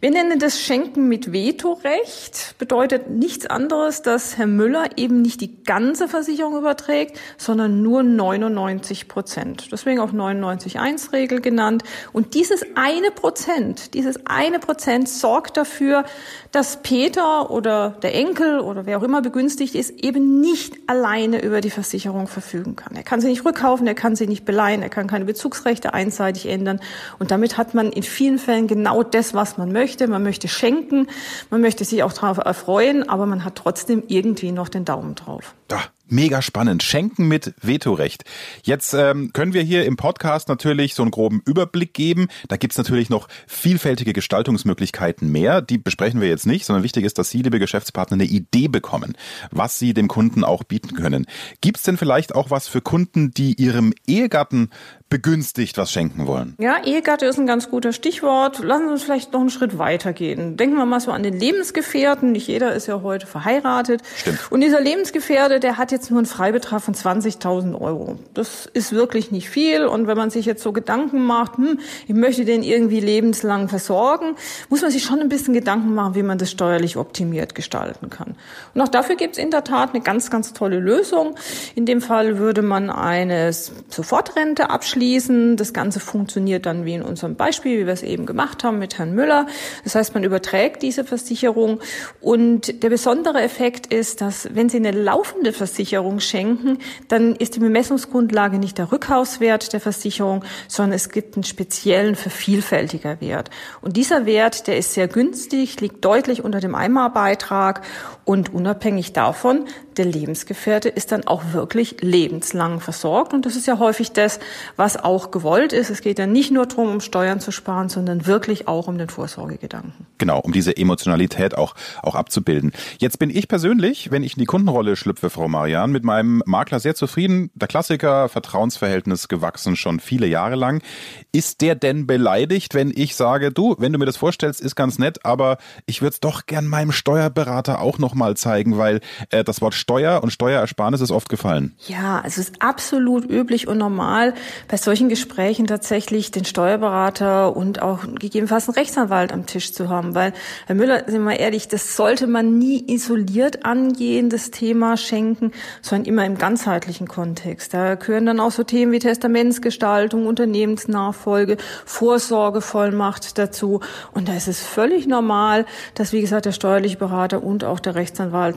Wir 0.00 0.10
nennen 0.10 0.38
das 0.38 0.60
Schenken 0.60 1.08
mit 1.08 1.32
Vetorecht. 1.32 2.56
Bedeutet 2.58 3.10
nichts 3.10 3.46
anderes, 3.46 4.02
dass 4.02 4.36
Herr 4.36 4.46
Müller 4.46 4.84
eben 4.96 5.22
nicht 5.22 5.40
die 5.40 5.62
ganze 5.64 6.08
Versicherung 6.08 6.56
überträgt, 6.58 7.18
sondern 7.38 7.82
nur 7.82 8.02
99 8.02 9.08
Prozent. 9.08 9.68
Deswegen 9.72 10.00
auch 10.00 10.12
99.1-Regel 10.12 11.40
genannt. 11.40 11.84
Und 12.12 12.34
dieses 12.34 12.64
eine 12.74 13.10
Prozent, 13.10 13.94
dieses 13.94 14.26
eine 14.26 14.58
Prozent 14.58 15.08
sorgt 15.08 15.56
dafür, 15.56 16.04
dass 16.52 16.82
Peter 16.82 17.50
oder 17.50 17.90
der 18.02 18.14
Enkel 18.14 18.33
oder 18.40 18.86
wer 18.86 18.98
auch 18.98 19.02
immer 19.02 19.22
begünstigt 19.22 19.74
ist, 19.74 19.90
eben 20.02 20.40
nicht 20.40 20.78
alleine 20.86 21.42
über 21.42 21.60
die 21.60 21.70
Versicherung 21.70 22.28
verfügen 22.28 22.76
kann. 22.76 22.96
Er 22.96 23.02
kann 23.02 23.20
sie 23.20 23.28
nicht 23.28 23.44
rückkaufen, 23.44 23.86
er 23.86 23.94
kann 23.94 24.16
sie 24.16 24.26
nicht 24.26 24.44
beleihen, 24.44 24.82
er 24.82 24.88
kann 24.88 25.06
keine 25.06 25.24
Bezugsrechte 25.24 25.92
einseitig 25.92 26.46
ändern. 26.46 26.80
Und 27.18 27.30
damit 27.30 27.58
hat 27.58 27.74
man 27.74 27.90
in 27.90 28.02
vielen 28.02 28.38
Fällen 28.38 28.66
genau 28.66 29.02
das, 29.02 29.34
was 29.34 29.58
man 29.58 29.72
möchte 29.72 30.08
man 30.14 30.22
möchte 30.22 30.48
schenken, 30.48 31.08
man 31.50 31.60
möchte 31.60 31.84
sich 31.84 32.02
auch 32.02 32.12
darauf 32.12 32.38
erfreuen, 32.38 33.08
aber 33.08 33.26
man 33.26 33.44
hat 33.44 33.56
trotzdem 33.56 34.02
irgendwie 34.06 34.52
noch 34.52 34.68
den 34.68 34.84
Daumen 34.84 35.14
drauf. 35.14 35.54
Ja, 35.70 35.80
mega 36.06 36.42
spannend. 36.42 36.82
Schenken 36.82 37.28
mit 37.28 37.54
Vetorecht. 37.60 38.24
Jetzt 38.62 38.94
ähm, 38.94 39.32
können 39.32 39.52
wir 39.52 39.62
hier 39.62 39.84
im 39.84 39.96
Podcast 39.96 40.48
natürlich 40.48 40.94
so 40.94 41.02
einen 41.02 41.10
groben 41.10 41.42
Überblick 41.44 41.94
geben. 41.94 42.28
Da 42.48 42.56
gibt's 42.56 42.76
natürlich 42.78 43.10
noch 43.10 43.28
vielfältige 43.46 44.12
Gestaltungsmöglichkeiten 44.12 45.30
mehr. 45.30 45.62
Die 45.62 45.78
besprechen 45.78 46.20
wir 46.20 46.28
jetzt 46.28 46.46
nicht, 46.46 46.66
sondern 46.66 46.82
wichtig 46.84 47.04
ist, 47.04 47.18
dass 47.18 47.30
Sie, 47.30 47.42
liebe 47.42 47.58
Geschäftspartner, 47.58 48.14
eine 48.14 48.24
Idee 48.24 48.68
bekommen, 48.68 49.16
was 49.50 49.78
Sie 49.78 49.94
dem 49.94 50.08
Kunden 50.08 50.44
auch 50.44 50.64
bieten 50.64 50.94
können. 50.94 51.26
Gibt's 51.60 51.82
denn 51.82 51.96
vielleicht 51.96 52.34
auch 52.34 52.50
was 52.50 52.68
für 52.68 52.80
Kunden, 52.80 53.30
die 53.30 53.54
ihrem 53.54 53.92
Ehegatten 54.06 54.70
begünstigt 55.14 55.78
was 55.78 55.92
schenken 55.92 56.26
wollen. 56.26 56.56
Ja, 56.58 56.82
Ehegatte 56.84 57.26
ist 57.26 57.38
ein 57.38 57.46
ganz 57.46 57.70
guter 57.70 57.92
Stichwort. 57.92 58.58
Lassen 58.58 58.86
Sie 58.88 58.92
uns 58.92 59.04
vielleicht 59.04 59.32
noch 59.32 59.40
einen 59.40 59.50
Schritt 59.50 59.78
weitergehen. 59.78 60.56
Denken 60.56 60.76
wir 60.76 60.86
mal 60.86 60.98
so 60.98 61.12
an 61.12 61.22
den 61.22 61.38
Lebensgefährten. 61.38 62.32
Nicht 62.32 62.48
jeder 62.48 62.74
ist 62.74 62.88
ja 62.88 63.00
heute 63.00 63.26
verheiratet. 63.26 64.02
Stimmt. 64.16 64.50
Und 64.50 64.60
dieser 64.60 64.80
Lebensgefährte, 64.80 65.60
der 65.60 65.76
hat 65.76 65.92
jetzt 65.94 66.10
nur 66.10 66.18
einen 66.18 66.26
Freibetrag 66.26 66.82
von 66.82 66.94
20.000 66.94 67.80
Euro. 67.80 68.18
Das 68.34 68.66
ist 68.66 68.92
wirklich 68.92 69.30
nicht 69.30 69.48
viel. 69.48 69.86
Und 69.86 70.06
wenn 70.06 70.16
man 70.16 70.30
sich 70.30 70.44
jetzt 70.44 70.62
so 70.62 70.72
Gedanken 70.72 71.22
macht, 71.22 71.56
hm, 71.56 71.78
ich 72.06 72.14
möchte 72.14 72.44
den 72.44 72.62
irgendwie 72.62 73.00
lebenslang 73.00 73.68
versorgen, 73.68 74.36
muss 74.68 74.82
man 74.82 74.90
sich 74.90 75.04
schon 75.04 75.20
ein 75.20 75.28
bisschen 75.28 75.54
Gedanken 75.54 75.94
machen, 75.94 76.14
wie 76.14 76.22
man 76.22 76.36
das 76.36 76.50
steuerlich 76.50 76.96
optimiert 76.96 77.54
gestalten 77.54 78.10
kann. 78.10 78.34
Und 78.74 78.80
auch 78.82 78.88
dafür 78.88 79.16
gibt 79.16 79.36
es 79.36 79.42
in 79.42 79.50
der 79.50 79.64
Tat 79.64 79.94
eine 79.94 80.02
ganz, 80.02 80.30
ganz 80.30 80.52
tolle 80.52 80.80
Lösung. 80.80 81.36
In 81.74 81.86
dem 81.86 82.00
Fall 82.00 82.38
würde 82.38 82.62
man 82.62 82.90
eine 82.90 83.52
Sofortrente 83.52 84.70
abschließen. 84.70 85.56
Das 85.56 85.72
Ganze 85.72 86.00
funktioniert 86.00 86.66
dann 86.66 86.84
wie 86.84 86.94
in 86.94 87.02
unserem 87.02 87.36
Beispiel, 87.36 87.80
wie 87.80 87.86
wir 87.86 87.92
es 87.92 88.02
eben 88.02 88.26
gemacht 88.26 88.64
haben 88.64 88.78
mit 88.78 88.98
Herrn 88.98 89.14
Müller. 89.14 89.46
Das 89.84 89.94
heißt, 89.94 90.14
man 90.14 90.24
überträgt 90.24 90.82
diese 90.82 91.04
Versicherung. 91.04 91.80
Und 92.20 92.82
der 92.82 92.90
besondere 92.90 93.40
Effekt 93.40 93.92
ist, 93.92 94.20
dass 94.20 94.48
wenn 94.54 94.68
Sie 94.68 94.78
eine 94.78 94.90
laufende 94.90 95.52
Versicherung 95.52 95.83
schenken, 96.20 96.78
dann 97.08 97.34
ist 97.36 97.56
die 97.56 97.60
Bemessungsgrundlage 97.60 98.58
nicht 98.58 98.78
der 98.78 98.92
Rückhauswert 98.92 99.72
der 99.72 99.80
Versicherung, 99.80 100.44
sondern 100.68 100.94
es 100.94 101.08
gibt 101.08 101.36
einen 101.36 101.44
speziellen 101.44 102.14
vervielfältiger 102.14 103.20
Wert. 103.20 103.50
Und 103.80 103.96
dieser 103.96 104.26
Wert, 104.26 104.66
der 104.66 104.78
ist 104.78 104.94
sehr 104.94 105.08
günstig, 105.08 105.80
liegt 105.80 106.04
deutlich 106.04 106.44
unter 106.44 106.60
dem 106.60 106.74
Einmalbeitrag 106.74 107.82
und 108.24 108.54
unabhängig 108.54 109.12
davon, 109.12 109.66
der 109.96 110.06
Lebensgefährte 110.06 110.88
ist 110.88 111.12
dann 111.12 111.26
auch 111.26 111.52
wirklich 111.52 111.96
lebenslang 112.00 112.80
versorgt. 112.80 113.32
Und 113.32 113.46
das 113.46 113.54
ist 113.54 113.66
ja 113.66 113.78
häufig 113.78 114.12
das, 114.12 114.40
was 114.76 114.96
auch 114.96 115.30
gewollt 115.30 115.72
ist. 115.72 115.90
Es 115.90 116.00
geht 116.00 116.18
ja 116.18 116.26
nicht 116.26 116.50
nur 116.50 116.66
darum, 116.66 116.88
um 116.90 117.00
Steuern 117.00 117.40
zu 117.40 117.52
sparen, 117.52 117.88
sondern 117.88 118.26
wirklich 118.26 118.66
auch 118.66 118.88
um 118.88 118.98
den 118.98 119.08
Vorsorgegedanken. 119.08 120.06
Genau, 120.18 120.40
um 120.40 120.52
diese 120.52 120.76
Emotionalität 120.76 121.56
auch, 121.56 121.74
auch 122.02 122.14
abzubilden. 122.14 122.72
Jetzt 122.98 123.18
bin 123.18 123.30
ich 123.30 123.46
persönlich, 123.46 124.10
wenn 124.10 124.22
ich 124.22 124.34
in 124.34 124.40
die 124.40 124.46
Kundenrolle 124.46 124.96
schlüpfe, 124.96 125.30
Frau 125.30 125.48
Marian, 125.48 125.92
mit 125.92 126.02
meinem 126.02 126.42
Makler 126.46 126.80
sehr 126.80 126.94
zufrieden. 126.94 127.50
Der 127.54 127.68
Klassiker, 127.68 128.28
Vertrauensverhältnis 128.28 129.28
gewachsen 129.28 129.76
schon 129.76 130.00
viele 130.00 130.26
Jahre 130.26 130.56
lang. 130.56 130.82
Ist 131.30 131.60
der 131.60 131.74
denn 131.74 132.06
beleidigt, 132.06 132.74
wenn 132.74 132.92
ich 132.94 133.16
sage, 133.16 133.52
du, 133.52 133.76
wenn 133.78 133.92
du 133.92 133.98
mir 133.98 134.06
das 134.06 134.16
vorstellst, 134.16 134.60
ist 134.60 134.74
ganz 134.74 134.98
nett, 134.98 135.24
aber 135.24 135.58
ich 135.86 136.00
würde 136.00 136.14
es 136.14 136.20
doch 136.20 136.46
gern 136.46 136.66
meinem 136.66 136.92
Steuerberater 136.92 137.80
auch 137.80 137.98
nochmal 138.14 138.36
zeigen, 138.36 138.78
weil 138.78 139.00
äh, 139.30 139.42
das 139.42 139.60
Wort 139.60 139.74
Steuer 139.74 140.22
und 140.22 140.30
Steuerersparnis 140.30 141.00
ist 141.00 141.10
oft 141.10 141.28
gefallen. 141.28 141.74
Ja, 141.88 142.22
es 142.24 142.38
ist 142.38 142.62
absolut 142.62 143.28
üblich 143.28 143.66
und 143.66 143.78
normal, 143.78 144.34
bei 144.68 144.76
solchen 144.76 145.08
Gesprächen 145.08 145.66
tatsächlich 145.66 146.30
den 146.30 146.44
Steuerberater 146.44 147.56
und 147.56 147.82
auch 147.82 148.02
gegebenenfalls 148.02 148.68
einen 148.68 148.76
Rechtsanwalt 148.76 149.32
am 149.32 149.46
Tisch 149.46 149.72
zu 149.72 149.88
haben. 149.88 150.14
Weil, 150.14 150.32
Herr 150.66 150.76
Müller, 150.76 151.04
sind 151.08 151.24
wir 151.24 151.38
ehrlich, 151.38 151.66
das 151.66 151.96
sollte 151.96 152.28
man 152.28 152.58
nie 152.58 152.84
isoliert 152.86 153.64
angehen, 153.64 154.30
das 154.30 154.52
Thema 154.52 154.96
Schenken, 154.96 155.50
sondern 155.82 156.06
immer 156.06 156.24
im 156.24 156.38
ganzheitlichen 156.38 157.08
Kontext. 157.08 157.74
Da 157.74 157.96
gehören 157.96 158.26
dann 158.26 158.38
auch 158.38 158.52
so 158.52 158.62
Themen 158.62 158.92
wie 158.92 159.00
Testamentsgestaltung, 159.00 160.26
Unternehmensnachfolge, 160.26 161.56
Vorsorgevollmacht 161.84 163.36
dazu. 163.38 163.80
Und 164.12 164.28
da 164.28 164.34
ist 164.34 164.46
es 164.46 164.60
völlig 164.60 165.08
normal, 165.08 165.66
dass, 165.94 166.12
wie 166.12 166.20
gesagt, 166.20 166.46
der 166.46 166.52
steuerliche 166.52 166.96
Berater 166.96 167.42
und 167.42 167.64
auch 167.64 167.80
der 167.80 167.96
Rechtsanwalt 167.96 168.03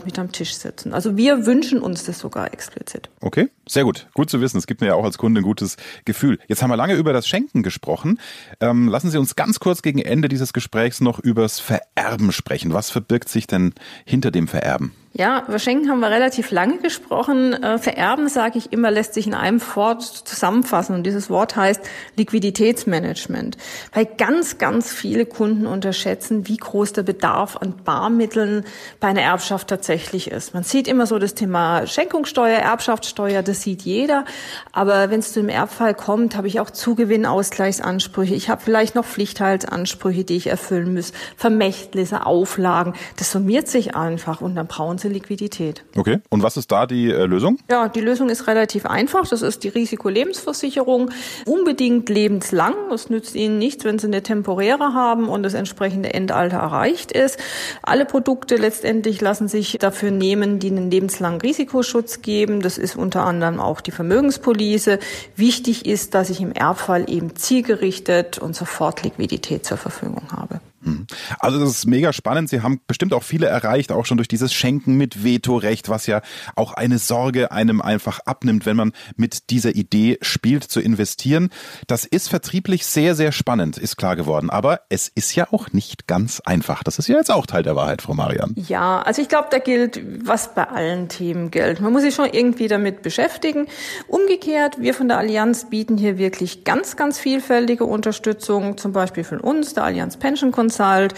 mit 0.05 0.19
am 0.19 0.31
Tisch 0.31 0.55
sitzen. 0.55 0.93
Also 0.93 1.17
wir 1.17 1.45
wünschen 1.45 1.79
uns 1.79 2.05
das 2.05 2.19
sogar 2.19 2.53
explizit. 2.53 3.09
Okay, 3.21 3.49
sehr 3.67 3.83
gut. 3.83 4.07
Gut 4.13 4.29
zu 4.29 4.41
wissen. 4.41 4.57
Es 4.57 4.67
gibt 4.67 4.81
mir 4.81 4.87
ja 4.87 4.95
auch 4.95 5.03
als 5.03 5.17
Kunde 5.17 5.41
ein 5.41 5.43
gutes 5.43 5.77
Gefühl. 6.05 6.39
Jetzt 6.47 6.61
haben 6.61 6.69
wir 6.69 6.77
lange 6.77 6.93
über 6.93 7.13
das 7.13 7.27
Schenken 7.27 7.63
gesprochen. 7.63 8.19
Ähm, 8.59 8.87
lassen 8.87 9.09
Sie 9.09 9.17
uns 9.17 9.35
ganz 9.35 9.59
kurz 9.59 9.81
gegen 9.81 9.99
Ende 9.99 10.29
dieses 10.29 10.53
Gesprächs 10.53 11.01
noch 11.01 11.19
übers 11.19 11.59
Vererben 11.59 12.31
sprechen. 12.31 12.73
Was 12.73 12.89
verbirgt 12.89 13.29
sich 13.29 13.47
denn 13.47 13.73
hinter 14.05 14.31
dem 14.31 14.47
Vererben? 14.47 14.93
Ja, 15.13 15.43
über 15.47 15.57
Schenken 15.57 15.89
haben 15.89 16.01
wir 16.01 16.11
relativ 16.11 16.51
lange 16.51 16.77
gesprochen. 16.77 17.53
Äh, 17.53 17.79
vererben, 17.79 18.27
sage 18.27 18.59
ich 18.59 18.71
immer, 18.71 18.91
lässt 18.91 19.13
sich 19.15 19.25
in 19.25 19.33
einem 19.33 19.61
Wort 19.75 20.03
zusammenfassen. 20.03 20.93
Und 20.93 21.03
dieses 21.03 21.29
Wort 21.29 21.55
heißt 21.55 21.81
Liquiditätsmanagement. 22.17 23.57
Weil 23.93 24.05
ganz, 24.05 24.57
ganz 24.57 24.91
viele 24.91 25.25
Kunden 25.25 25.65
unterschätzen, 25.65 26.47
wie 26.47 26.57
groß 26.57 26.93
der 26.93 27.03
Bedarf 27.03 27.55
an 27.57 27.73
Barmitteln 27.83 28.65
bei 28.99 29.07
einer 29.07 29.21
Erbschaft 29.21 29.69
tatsächlich 29.69 30.29
ist. 30.29 30.53
Man 30.53 30.63
sieht 30.63 30.87
immer 30.87 31.07
so 31.07 31.17
das 31.17 31.33
Thema 31.33 31.87
Schenkungssteuer, 31.87 32.59
Erbschaftssteuer, 32.59 33.41
das 33.41 33.61
sieht 33.61 33.83
jeder. 33.83 34.25
Aber 34.71 35.09
wenn 35.09 35.21
es 35.21 35.33
zu 35.33 35.39
einem 35.39 35.49
Erbfall 35.49 35.95
kommt, 35.95 36.35
habe 36.35 36.47
ich 36.47 36.59
auch 36.59 36.69
Zugewinnausgleichsansprüche. 36.69 38.35
Ich 38.35 38.49
habe 38.49 38.61
vielleicht 38.61 38.93
noch 38.93 39.05
Pflichtteilsansprüche, 39.05 40.25
die 40.25 40.35
ich 40.35 40.47
erfüllen 40.47 40.93
muss, 40.93 41.13
Vermächtnisse, 41.37 42.25
Auflagen. 42.25 42.93
Das 43.15 43.31
summiert 43.31 43.67
sich 43.67 43.95
einfach 43.95 44.41
und 44.41 44.53
dann 44.53 44.67
brauchen 44.67 44.96
ganze 44.97 45.09
Liquidität. 45.09 45.83
Okay. 45.95 46.21
Und 46.29 46.41
was 46.41 46.57
ist 46.57 46.71
da 46.71 46.87
die 46.87 47.11
äh, 47.11 47.25
Lösung? 47.25 47.59
Ja, 47.69 47.87
die 47.87 48.01
Lösung 48.01 48.29
ist 48.29 48.47
relativ 48.47 48.87
einfach. 48.87 49.27
Das 49.27 49.43
ist 49.43 49.63
die 49.63 49.67
Risikolebensversicherung. 49.67 51.11
Unbedingt 51.45 52.09
lebenslang. 52.09 52.73
Es 52.91 53.11
nützt 53.11 53.35
Ihnen 53.35 53.59
nichts, 53.59 53.85
wenn 53.85 53.99
Sie 53.99 54.07
eine 54.07 54.23
temporäre 54.23 54.95
haben 54.95 55.29
und 55.29 55.43
das 55.43 55.53
entsprechende 55.53 56.15
Endalter 56.15 56.57
erreicht 56.57 57.11
ist. 57.11 57.37
Alle 57.83 58.05
Produkte 58.05 58.55
letztendlich 58.55 59.21
lassen 59.21 59.47
sich 59.47 59.77
dafür 59.79 60.09
nehmen, 60.09 60.57
die 60.57 60.71
einen 60.71 60.89
lebenslangen 60.89 61.41
Risikoschutz 61.41 62.23
geben. 62.23 62.61
Das 62.61 62.79
ist 62.79 62.95
unter 62.95 63.23
anderem 63.23 63.59
auch 63.59 63.81
die 63.81 63.91
Vermögenspolice. 63.91 64.97
Wichtig 65.35 65.85
ist, 65.85 66.15
dass 66.15 66.31
ich 66.31 66.41
im 66.41 66.53
Erbfall 66.53 67.07
eben 67.07 67.35
zielgerichtet 67.35 68.39
und 68.39 68.55
sofort 68.55 69.03
Liquidität 69.03 69.63
zur 69.63 69.77
Verfügung 69.77 70.23
habe. 70.31 70.59
Hm. 70.87 71.05
Also 71.39 71.59
das 71.59 71.69
ist 71.69 71.85
mega 71.85 72.13
spannend. 72.13 72.49
Sie 72.49 72.61
haben 72.61 72.79
bestimmt 72.87 73.13
auch 73.13 73.23
viele 73.23 73.47
erreicht, 73.47 73.91
auch 73.91 74.05
schon 74.05 74.17
durch 74.17 74.29
dieses 74.29 74.53
Schenken 74.53 74.95
mit 74.95 75.23
Vetorecht, 75.23 75.89
was 75.89 76.07
ja 76.07 76.21
auch 76.55 76.73
eine 76.73 76.97
Sorge 76.97 77.51
einem 77.51 77.81
einfach 77.81 78.19
abnimmt, 78.21 78.65
wenn 78.65 78.77
man 78.77 78.93
mit 79.17 79.49
dieser 79.49 79.75
Idee 79.75 80.17
spielt, 80.21 80.63
zu 80.63 80.79
investieren. 80.79 81.49
Das 81.87 82.05
ist 82.05 82.29
vertrieblich 82.29 82.85
sehr, 82.85 83.15
sehr 83.15 83.33
spannend, 83.33 83.77
ist 83.77 83.97
klar 83.97 84.15
geworden. 84.15 84.49
Aber 84.49 84.81
es 84.89 85.11
ist 85.13 85.35
ja 85.35 85.47
auch 85.51 85.73
nicht 85.73 86.07
ganz 86.07 86.39
einfach. 86.45 86.83
Das 86.83 86.99
ist 86.99 87.07
ja 87.07 87.17
jetzt 87.17 87.31
auch 87.31 87.45
Teil 87.45 87.63
der 87.63 87.75
Wahrheit, 87.75 88.01
Frau 88.01 88.13
Marian. 88.13 88.55
Ja, 88.55 89.01
also 89.01 89.21
ich 89.21 89.27
glaube, 89.27 89.49
da 89.51 89.59
gilt, 89.59 90.01
was 90.25 90.55
bei 90.55 90.63
allen 90.63 91.09
Themen 91.09 91.51
gilt. 91.51 91.81
Man 91.81 91.91
muss 91.91 92.03
sich 92.03 92.15
schon 92.15 92.29
irgendwie 92.31 92.69
damit 92.69 93.01
beschäftigen. 93.01 93.67
Umgekehrt, 94.07 94.79
wir 94.79 94.93
von 94.93 95.09
der 95.09 95.17
Allianz 95.17 95.69
bieten 95.69 95.97
hier 95.97 96.17
wirklich 96.17 96.63
ganz, 96.63 96.95
ganz 96.95 97.19
vielfältige 97.19 97.83
Unterstützung, 97.83 98.77
zum 98.77 98.93
Beispiel 98.93 99.25
von 99.25 99.41
uns, 99.41 99.73
der 99.73 99.83
Allianz 99.83 100.15
Pension 100.15 100.51
Consult 100.51 100.76
Consult. 100.77 101.13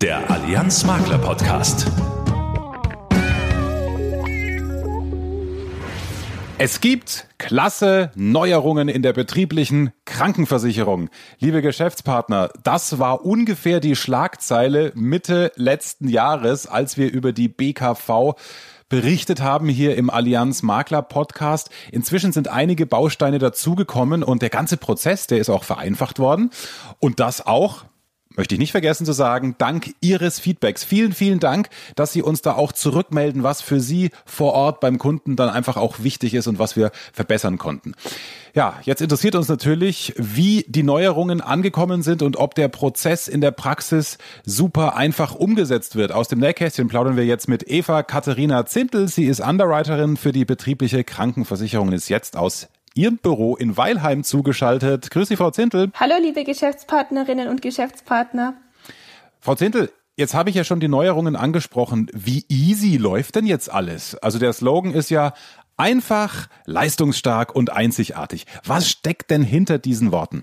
Der 0.00 0.30
Allianz 0.30 0.84
Makler 0.84 1.18
Podcast. 1.18 1.88
Es 6.60 6.80
gibt 6.80 7.28
klasse 7.38 8.10
Neuerungen 8.16 8.88
in 8.88 9.02
der 9.02 9.12
betrieblichen 9.12 9.92
Krankenversicherung. 10.04 11.08
Liebe 11.38 11.62
Geschäftspartner, 11.62 12.50
das 12.64 12.98
war 12.98 13.24
ungefähr 13.24 13.78
die 13.78 13.94
Schlagzeile 13.94 14.90
Mitte 14.96 15.52
letzten 15.54 16.08
Jahres, 16.08 16.66
als 16.66 16.96
wir 16.96 17.12
über 17.12 17.32
die 17.32 17.46
BKV 17.46 18.34
berichtet 18.88 19.40
haben 19.40 19.68
hier 19.68 19.94
im 19.96 20.10
Allianz 20.10 20.64
Makler 20.64 21.02
Podcast. 21.02 21.70
Inzwischen 21.92 22.32
sind 22.32 22.48
einige 22.48 22.86
Bausteine 22.86 23.38
dazugekommen 23.38 24.24
und 24.24 24.42
der 24.42 24.50
ganze 24.50 24.78
Prozess, 24.78 25.28
der 25.28 25.38
ist 25.38 25.50
auch 25.50 25.62
vereinfacht 25.62 26.18
worden. 26.18 26.50
Und 26.98 27.20
das 27.20 27.46
auch 27.46 27.84
möchte 28.38 28.54
ich 28.54 28.58
nicht 28.60 28.70
vergessen 28.70 29.04
zu 29.04 29.12
sagen, 29.12 29.56
dank 29.58 29.90
Ihres 30.00 30.38
Feedbacks. 30.38 30.84
Vielen, 30.84 31.12
vielen 31.12 31.40
Dank, 31.40 31.68
dass 31.96 32.12
Sie 32.12 32.22
uns 32.22 32.40
da 32.40 32.54
auch 32.54 32.72
zurückmelden, 32.72 33.42
was 33.42 33.60
für 33.60 33.80
Sie 33.80 34.10
vor 34.24 34.54
Ort 34.54 34.80
beim 34.80 34.98
Kunden 34.98 35.34
dann 35.34 35.50
einfach 35.50 35.76
auch 35.76 35.96
wichtig 35.98 36.34
ist 36.34 36.46
und 36.46 36.58
was 36.58 36.76
wir 36.76 36.92
verbessern 37.12 37.58
konnten. 37.58 37.94
Ja, 38.54 38.78
jetzt 38.84 39.02
interessiert 39.02 39.34
uns 39.34 39.48
natürlich, 39.48 40.14
wie 40.16 40.64
die 40.68 40.84
Neuerungen 40.84 41.40
angekommen 41.40 42.02
sind 42.02 42.22
und 42.22 42.36
ob 42.36 42.54
der 42.54 42.68
Prozess 42.68 43.26
in 43.28 43.40
der 43.40 43.50
Praxis 43.50 44.18
super 44.46 44.96
einfach 44.96 45.34
umgesetzt 45.34 45.96
wird. 45.96 46.12
Aus 46.12 46.28
dem 46.28 46.38
Nähkästchen 46.38 46.88
plaudern 46.88 47.16
wir 47.16 47.26
jetzt 47.26 47.48
mit 47.48 47.68
Eva 47.68 48.04
Katharina 48.04 48.66
Zintel. 48.66 49.08
Sie 49.08 49.26
ist 49.26 49.40
Underwriterin 49.40 50.16
für 50.16 50.32
die 50.32 50.44
betriebliche 50.44 51.02
Krankenversicherung 51.02 51.88
und 51.88 51.94
ist 51.94 52.08
jetzt 52.08 52.36
aus 52.36 52.68
Ihrem 52.98 53.18
Büro 53.18 53.54
in 53.54 53.76
Weilheim 53.76 54.24
zugeschaltet. 54.24 55.12
Grüß 55.12 55.28
Sie, 55.28 55.36
Frau 55.36 55.52
Zintel. 55.52 55.92
Hallo, 55.94 56.14
liebe 56.20 56.42
Geschäftspartnerinnen 56.42 57.46
und 57.46 57.62
Geschäftspartner. 57.62 58.54
Frau 59.38 59.54
Zintel, 59.54 59.92
Jetzt 60.16 60.34
habe 60.34 60.50
ich 60.50 60.56
ja 60.56 60.64
schon 60.64 60.80
die 60.80 60.88
Neuerungen 60.88 61.36
angesprochen. 61.36 62.10
Wie 62.12 62.44
easy 62.48 62.96
läuft 62.96 63.36
denn 63.36 63.46
jetzt 63.46 63.70
alles? 63.70 64.16
Also 64.16 64.40
der 64.40 64.52
Slogan 64.52 64.92
ist 64.92 65.10
ja 65.10 65.32
einfach, 65.76 66.48
leistungsstark 66.66 67.54
und 67.54 67.70
einzigartig. 67.70 68.44
Was 68.64 68.88
steckt 68.88 69.30
denn 69.30 69.44
hinter 69.44 69.78
diesen 69.78 70.10
Worten? 70.10 70.42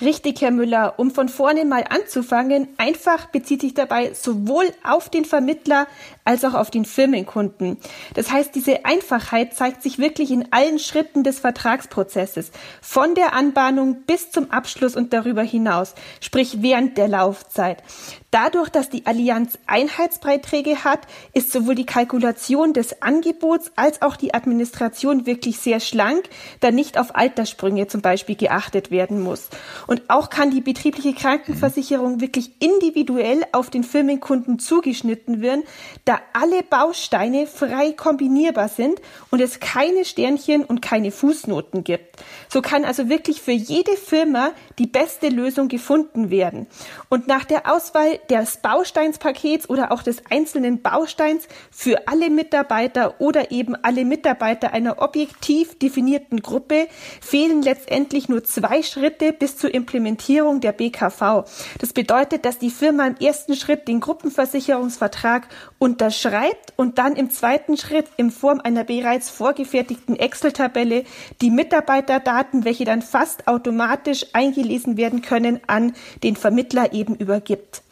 Richtig, 0.00 0.40
Herr 0.40 0.50
Müller. 0.50 0.94
Um 0.96 1.10
von 1.10 1.28
vorne 1.28 1.64
mal 1.64 1.84
anzufangen, 1.88 2.68
einfach 2.78 3.26
bezieht 3.26 3.60
sich 3.60 3.74
dabei 3.74 4.14
sowohl 4.14 4.66
auf 4.82 5.08
den 5.08 5.24
Vermittler 5.24 5.86
als 6.24 6.44
auch 6.44 6.54
auf 6.54 6.70
den 6.70 6.84
Firmenkunden. 6.84 7.78
Das 8.14 8.30
heißt, 8.30 8.54
diese 8.54 8.84
Einfachheit 8.84 9.54
zeigt 9.54 9.82
sich 9.82 9.98
wirklich 9.98 10.30
in 10.30 10.52
allen 10.52 10.78
Schritten 10.78 11.24
des 11.24 11.40
Vertragsprozesses, 11.40 12.52
von 12.80 13.14
der 13.14 13.32
Anbahnung 13.32 14.02
bis 14.06 14.30
zum 14.30 14.50
Abschluss 14.50 14.96
und 14.96 15.12
darüber 15.12 15.42
hinaus, 15.42 15.94
sprich 16.20 16.62
während 16.62 16.96
der 16.96 17.08
Laufzeit. 17.08 17.82
Dadurch, 18.30 18.70
dass 18.70 18.88
die 18.88 19.04
Allianz 19.04 19.58
Einheitsbeiträge 19.66 20.84
hat, 20.84 21.00
ist 21.34 21.52
sowohl 21.52 21.74
die 21.74 21.84
Kalkulation 21.84 22.72
des 22.72 23.02
Angebots 23.02 23.72
als 23.76 24.00
auch 24.00 24.16
die 24.16 24.32
Administration 24.32 25.26
wirklich 25.26 25.58
sehr 25.58 25.80
schlank, 25.80 26.30
da 26.60 26.70
nicht 26.70 26.98
auf 26.98 27.14
Alterssprünge 27.14 27.88
zum 27.88 28.00
Beispiel 28.00 28.36
geachtet 28.36 28.90
werden 28.90 29.20
muss. 29.20 29.50
Und 29.86 30.02
auch 30.08 30.30
kann 30.30 30.50
die 30.50 30.60
betriebliche 30.60 31.12
Krankenversicherung 31.14 32.20
wirklich 32.20 32.52
individuell 32.60 33.42
auf 33.52 33.70
den 33.70 33.84
Firmenkunden 33.84 34.58
zugeschnitten 34.58 35.42
werden, 35.42 35.64
da 36.04 36.20
alle 36.32 36.62
Bausteine 36.62 37.46
frei 37.46 37.92
kombinierbar 37.92 38.68
sind 38.68 39.00
und 39.30 39.40
es 39.40 39.60
keine 39.60 40.04
Sternchen 40.04 40.64
und 40.64 40.82
keine 40.82 41.10
Fußnoten 41.10 41.84
gibt. 41.84 42.16
So 42.48 42.62
kann 42.62 42.84
also 42.84 43.08
wirklich 43.08 43.40
für 43.40 43.52
jede 43.52 43.96
Firma 43.96 44.52
die 44.78 44.86
beste 44.86 45.28
Lösung 45.28 45.68
gefunden 45.68 46.30
werden. 46.30 46.66
Und 47.08 47.28
nach 47.28 47.44
der 47.44 47.72
Auswahl 47.72 48.18
des 48.30 48.58
Bausteinspakets 48.58 49.68
oder 49.68 49.92
auch 49.92 50.02
des 50.02 50.22
einzelnen 50.30 50.82
Bausteins 50.82 51.46
für 51.70 52.08
alle 52.08 52.30
Mitarbeiter 52.30 53.20
oder 53.20 53.50
eben 53.50 53.74
alle 53.76 54.04
Mitarbeiter 54.04 54.72
einer 54.72 55.00
objektiv 55.00 55.78
definierten 55.78 56.42
Gruppe 56.42 56.88
fehlen 57.20 57.62
letztendlich 57.62 58.28
nur 58.28 58.44
zwei 58.44 58.82
Schritte 58.82 59.32
bis 59.32 59.56
zur 59.56 59.71
Implementierung 59.72 60.60
der 60.60 60.72
BKV. 60.72 61.44
Das 61.78 61.92
bedeutet, 61.92 62.44
dass 62.44 62.58
die 62.58 62.70
Firma 62.70 63.06
im 63.06 63.16
ersten 63.16 63.56
Schritt 63.56 63.88
den 63.88 64.00
Gruppenversicherungsvertrag 64.00 65.48
unterschreibt 65.78 66.72
und 66.76 66.98
dann 66.98 67.16
im 67.16 67.30
zweiten 67.30 67.76
Schritt 67.76 68.06
in 68.16 68.30
Form 68.30 68.60
einer 68.60 68.84
bereits 68.84 69.30
vorgefertigten 69.30 70.16
Excel-Tabelle 70.16 71.04
die 71.40 71.50
Mitarbeiterdaten, 71.50 72.64
welche 72.64 72.84
dann 72.84 73.02
fast 73.02 73.48
automatisch 73.48 74.26
eingelesen 74.32 74.96
werden 74.96 75.22
können, 75.22 75.60
an 75.66 75.94
den 76.22 76.36
Vermittler 76.36 76.92
eben 76.92 77.14
übergibt. 77.14 77.82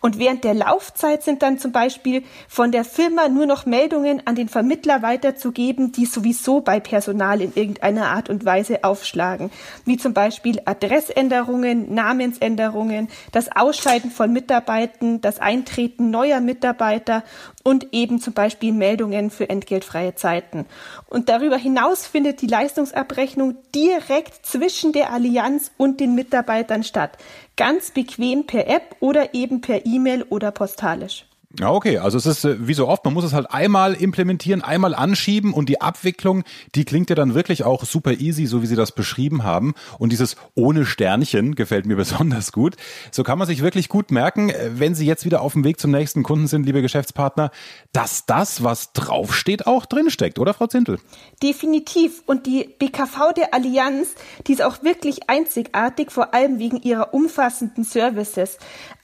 Und 0.00 0.18
während 0.18 0.44
der 0.44 0.54
Laufzeit 0.54 1.22
sind 1.22 1.42
dann 1.42 1.58
zum 1.58 1.72
Beispiel 1.72 2.22
von 2.48 2.72
der 2.72 2.84
Firma 2.84 3.28
nur 3.28 3.46
noch 3.46 3.66
Meldungen 3.66 4.22
an 4.26 4.34
den 4.34 4.48
Vermittler 4.48 5.02
weiterzugeben, 5.02 5.92
die 5.92 6.06
sowieso 6.06 6.60
bei 6.60 6.80
Personal 6.80 7.40
in 7.40 7.52
irgendeiner 7.54 8.08
Art 8.08 8.28
und 8.28 8.44
Weise 8.44 8.84
aufschlagen, 8.84 9.50
wie 9.84 9.96
zum 9.96 10.14
Beispiel 10.14 10.60
Adressänderungen, 10.64 11.92
Namensänderungen, 11.94 13.08
das 13.32 13.54
Ausscheiden 13.54 14.10
von 14.10 14.32
Mitarbeitern, 14.32 15.20
das 15.20 15.38
Eintreten 15.38 16.10
neuer 16.10 16.40
Mitarbeiter 16.40 17.24
und 17.66 17.88
eben 17.90 18.20
zum 18.20 18.32
Beispiel 18.32 18.72
Meldungen 18.72 19.28
für 19.28 19.50
entgeltfreie 19.50 20.14
Zeiten. 20.14 20.66
Und 21.08 21.28
darüber 21.28 21.56
hinaus 21.56 22.06
findet 22.06 22.40
die 22.40 22.46
Leistungsabrechnung 22.46 23.56
direkt 23.74 24.46
zwischen 24.46 24.92
der 24.92 25.12
Allianz 25.12 25.72
und 25.76 25.98
den 25.98 26.14
Mitarbeitern 26.14 26.84
statt. 26.84 27.18
Ganz 27.56 27.90
bequem 27.90 28.46
per 28.46 28.68
App 28.68 28.94
oder 29.00 29.34
eben 29.34 29.62
per 29.62 29.84
E-Mail 29.84 30.22
oder 30.28 30.52
postalisch. 30.52 31.26
Ja, 31.58 31.70
okay. 31.70 31.98
Also 31.98 32.18
es 32.18 32.26
ist 32.26 32.44
äh, 32.44 32.66
wie 32.66 32.74
so 32.74 32.86
oft, 32.86 33.04
man 33.04 33.14
muss 33.14 33.24
es 33.24 33.32
halt 33.32 33.50
einmal 33.50 33.94
implementieren, 33.94 34.60
einmal 34.60 34.94
anschieben 34.94 35.54
und 35.54 35.68
die 35.68 35.80
Abwicklung, 35.80 36.44
die 36.74 36.84
klingt 36.84 37.08
ja 37.08 37.16
dann 37.16 37.34
wirklich 37.34 37.64
auch 37.64 37.84
super 37.84 38.12
easy, 38.12 38.46
so 38.46 38.62
wie 38.62 38.66
Sie 38.66 38.76
das 38.76 38.92
beschrieben 38.92 39.42
haben. 39.42 39.74
Und 39.98 40.10
dieses 40.10 40.36
ohne 40.54 40.84
Sternchen 40.84 41.54
gefällt 41.54 41.86
mir 41.86 41.96
besonders 42.06 42.52
gut. 42.52 42.76
So 43.10 43.22
kann 43.22 43.38
man 43.38 43.46
sich 43.46 43.62
wirklich 43.62 43.88
gut 43.88 44.10
merken, 44.10 44.50
äh, 44.50 44.70
wenn 44.74 44.94
Sie 44.94 45.06
jetzt 45.06 45.24
wieder 45.24 45.40
auf 45.40 45.54
dem 45.54 45.64
Weg 45.64 45.80
zum 45.80 45.92
nächsten 45.92 46.22
Kunden 46.22 46.46
sind, 46.46 46.66
liebe 46.66 46.82
Geschäftspartner, 46.82 47.50
dass 47.92 48.26
das, 48.26 48.62
was 48.62 48.92
draufsteht, 48.92 49.66
auch 49.66 49.86
drinsteckt, 49.86 50.38
oder 50.38 50.52
Frau 50.52 50.66
Zintel? 50.66 50.98
Definitiv. 51.42 52.22
Und 52.26 52.46
die 52.46 52.68
BKV 52.78 53.32
der 53.34 53.54
Allianz, 53.54 54.14
die 54.46 54.52
ist 54.52 54.62
auch 54.62 54.82
wirklich 54.82 55.30
einzigartig, 55.30 56.10
vor 56.10 56.34
allem 56.34 56.58
wegen 56.58 56.82
ihrer 56.82 57.14
umfassenden 57.14 57.84
Services. 57.84 58.58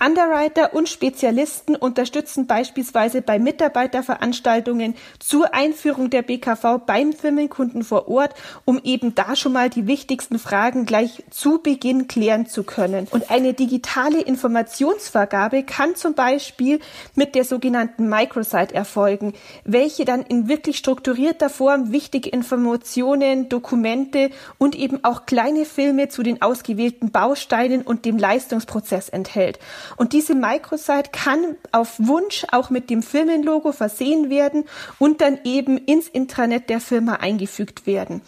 Underwriter 0.05 0.75
und 0.75 0.89
Spezialisten 0.89 1.77
unterstützen 1.77 2.42
nutzen 2.43 2.47
beispielsweise 2.47 3.23
bei 3.23 3.39
Mitarbeiterveranstaltungen 3.39 4.95
zur 5.19 5.55
Einführung 5.55 6.11
der 6.11 6.23
BKV 6.23 6.79
beim 6.87 7.13
Firmenkunden 7.13 7.83
vor 7.85 8.09
Ort, 8.09 8.35
um 8.65 8.81
eben 8.85 9.15
da 9.15 9.37
schon 9.37 9.53
mal 9.53 9.71
die 9.71 9.87
wichtigsten 9.87 10.39
Fragen 10.39 10.87
gleich 10.87 11.23
zu 11.31 11.61
Beginn 11.63 12.09
klären 12.09 12.47
zu 12.47 12.65
können. 12.65 13.07
Und 13.11 13.31
eine 13.31 13.55
digitale 13.55 14.21
Informationsvergabe 14.21 15.63
kann 15.65 15.97
zum 15.97 16.15
Beispiel 16.15 16.81
mit 17.15 17.35
der 17.35 17.45
sogenannten 17.45 18.09
Microsite 18.09 18.75
erfolgen, 18.75 19.35
welche 19.65 20.05
dann 20.05 20.23
in 20.23 20.49
wirklich 20.49 20.79
strukturierter 20.79 21.51
Form 21.51 21.93
wichtige 21.93 22.31
Informationen, 22.31 23.49
Dokumente 23.49 24.31
und 24.59 24.75
eben 24.75 25.05
auch 25.05 25.27
kleine 25.27 25.65
Filme 25.65 26.09
zu 26.09 26.23
den 26.23 26.43
ausgewählten 26.43 27.11
Bausteinen 27.11 27.83
und 27.83 28.05
dem 28.05 28.19
Leistungsprozess 28.19 29.09
enthält. 29.09 29.59
Und 29.97 30.13
diese 30.13 30.35
Microsite 30.35 31.11
kann 31.13 31.57
auf 31.73 31.95
Wunsch 31.99 32.32
Wunsch 32.33 32.47
auch 32.51 32.71
mit 32.71 32.91
dem 32.91 33.03
Firmenlogo 33.03 33.73
versehen 33.73 34.31
werden 34.31 34.65
und 34.99 35.21
dann 35.21 35.39
eben 35.45 35.79
ins 35.79 36.09
Intranet 36.09 36.71
der 36.71 36.81
Firma 36.81 37.15
eingefügt 37.17 37.87
werden. 37.87 38.23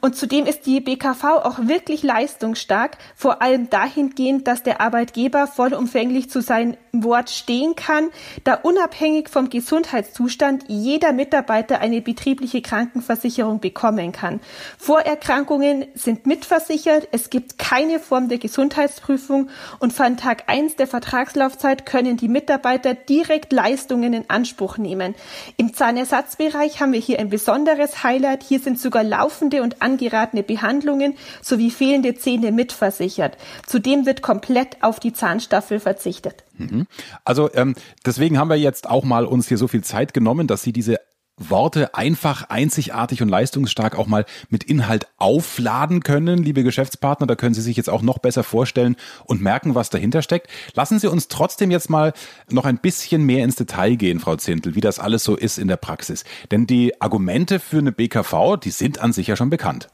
Und 0.00 0.16
zudem 0.16 0.46
ist 0.46 0.66
die 0.66 0.80
BKV 0.80 1.24
auch 1.24 1.58
wirklich 1.60 2.02
leistungsstark, 2.02 2.96
vor 3.14 3.42
allem 3.42 3.68
dahingehend, 3.68 4.46
dass 4.46 4.62
der 4.62 4.80
Arbeitgeber 4.80 5.46
vollumfänglich 5.46 6.30
zu 6.30 6.40
seinem 6.40 6.76
Wort 6.92 7.30
stehen 7.30 7.76
kann, 7.76 8.08
da 8.44 8.54
unabhängig 8.54 9.28
vom 9.28 9.50
Gesundheitszustand 9.50 10.64
jeder 10.68 11.12
Mitarbeiter 11.12 11.80
eine 11.80 12.00
betriebliche 12.00 12.62
Krankenversicherung 12.62 13.60
bekommen 13.60 14.12
kann. 14.12 14.40
Vorerkrankungen 14.78 15.86
sind 15.94 16.26
mitversichert, 16.26 17.08
es 17.12 17.30
gibt 17.30 17.58
keine 17.58 18.00
Form 18.00 18.28
der 18.28 18.38
Gesundheitsprüfung 18.38 19.50
und 19.78 19.92
von 19.92 20.16
Tag 20.16 20.44
eins 20.48 20.76
der 20.76 20.86
Vertragslaufzeit 20.86 21.86
können 21.86 22.16
die 22.16 22.28
Mitarbeiter 22.28 22.94
direkt 22.94 23.39
Leistungen 23.50 24.12
in 24.12 24.24
Anspruch 24.28 24.78
nehmen. 24.78 25.14
Im 25.56 25.74
Zahnersatzbereich 25.74 26.80
haben 26.80 26.92
wir 26.92 27.00
hier 27.00 27.18
ein 27.18 27.30
besonderes 27.30 28.04
Highlight. 28.04 28.42
Hier 28.42 28.60
sind 28.60 28.78
sogar 28.78 29.04
laufende 29.04 29.62
und 29.62 29.82
angeratene 29.82 30.42
Behandlungen 30.42 31.16
sowie 31.42 31.70
fehlende 31.70 32.14
Zähne 32.14 32.52
mitversichert. 32.52 33.36
Zudem 33.66 34.06
wird 34.06 34.22
komplett 34.22 34.82
auf 34.82 35.00
die 35.00 35.12
Zahnstaffel 35.12 35.80
verzichtet. 35.80 36.44
Mhm. 36.58 36.86
Also 37.24 37.52
ähm, 37.54 37.74
deswegen 38.04 38.38
haben 38.38 38.50
wir 38.50 38.56
jetzt 38.56 38.88
auch 38.88 39.04
mal 39.04 39.24
uns 39.24 39.48
hier 39.48 39.58
so 39.58 39.68
viel 39.68 39.82
Zeit 39.82 40.14
genommen, 40.14 40.46
dass 40.46 40.62
Sie 40.62 40.72
diese 40.72 40.98
Worte 41.40 41.94
einfach, 41.94 42.50
einzigartig 42.50 43.22
und 43.22 43.28
leistungsstark 43.28 43.98
auch 43.98 44.06
mal 44.06 44.26
mit 44.50 44.64
Inhalt 44.64 45.06
aufladen 45.16 46.02
können, 46.02 46.42
liebe 46.42 46.62
Geschäftspartner. 46.62 47.26
Da 47.26 47.34
können 47.34 47.54
Sie 47.54 47.62
sich 47.62 47.76
jetzt 47.76 47.88
auch 47.88 48.02
noch 48.02 48.18
besser 48.18 48.44
vorstellen 48.44 48.96
und 49.24 49.40
merken, 49.40 49.74
was 49.74 49.90
dahinter 49.90 50.22
steckt. 50.22 50.48
Lassen 50.74 50.98
Sie 50.98 51.08
uns 51.08 51.28
trotzdem 51.28 51.70
jetzt 51.70 51.90
mal 51.90 52.12
noch 52.50 52.66
ein 52.66 52.78
bisschen 52.78 53.24
mehr 53.24 53.42
ins 53.42 53.56
Detail 53.56 53.96
gehen, 53.96 54.20
Frau 54.20 54.36
Zintel, 54.36 54.74
wie 54.74 54.80
das 54.80 54.98
alles 54.98 55.24
so 55.24 55.34
ist 55.34 55.58
in 55.58 55.68
der 55.68 55.78
Praxis. 55.78 56.24
Denn 56.50 56.66
die 56.66 57.00
Argumente 57.00 57.58
für 57.58 57.78
eine 57.78 57.92
BKV, 57.92 58.56
die 58.62 58.70
sind 58.70 59.00
an 59.00 59.12
sich 59.12 59.26
ja 59.26 59.36
schon 59.36 59.50
bekannt. 59.50 59.88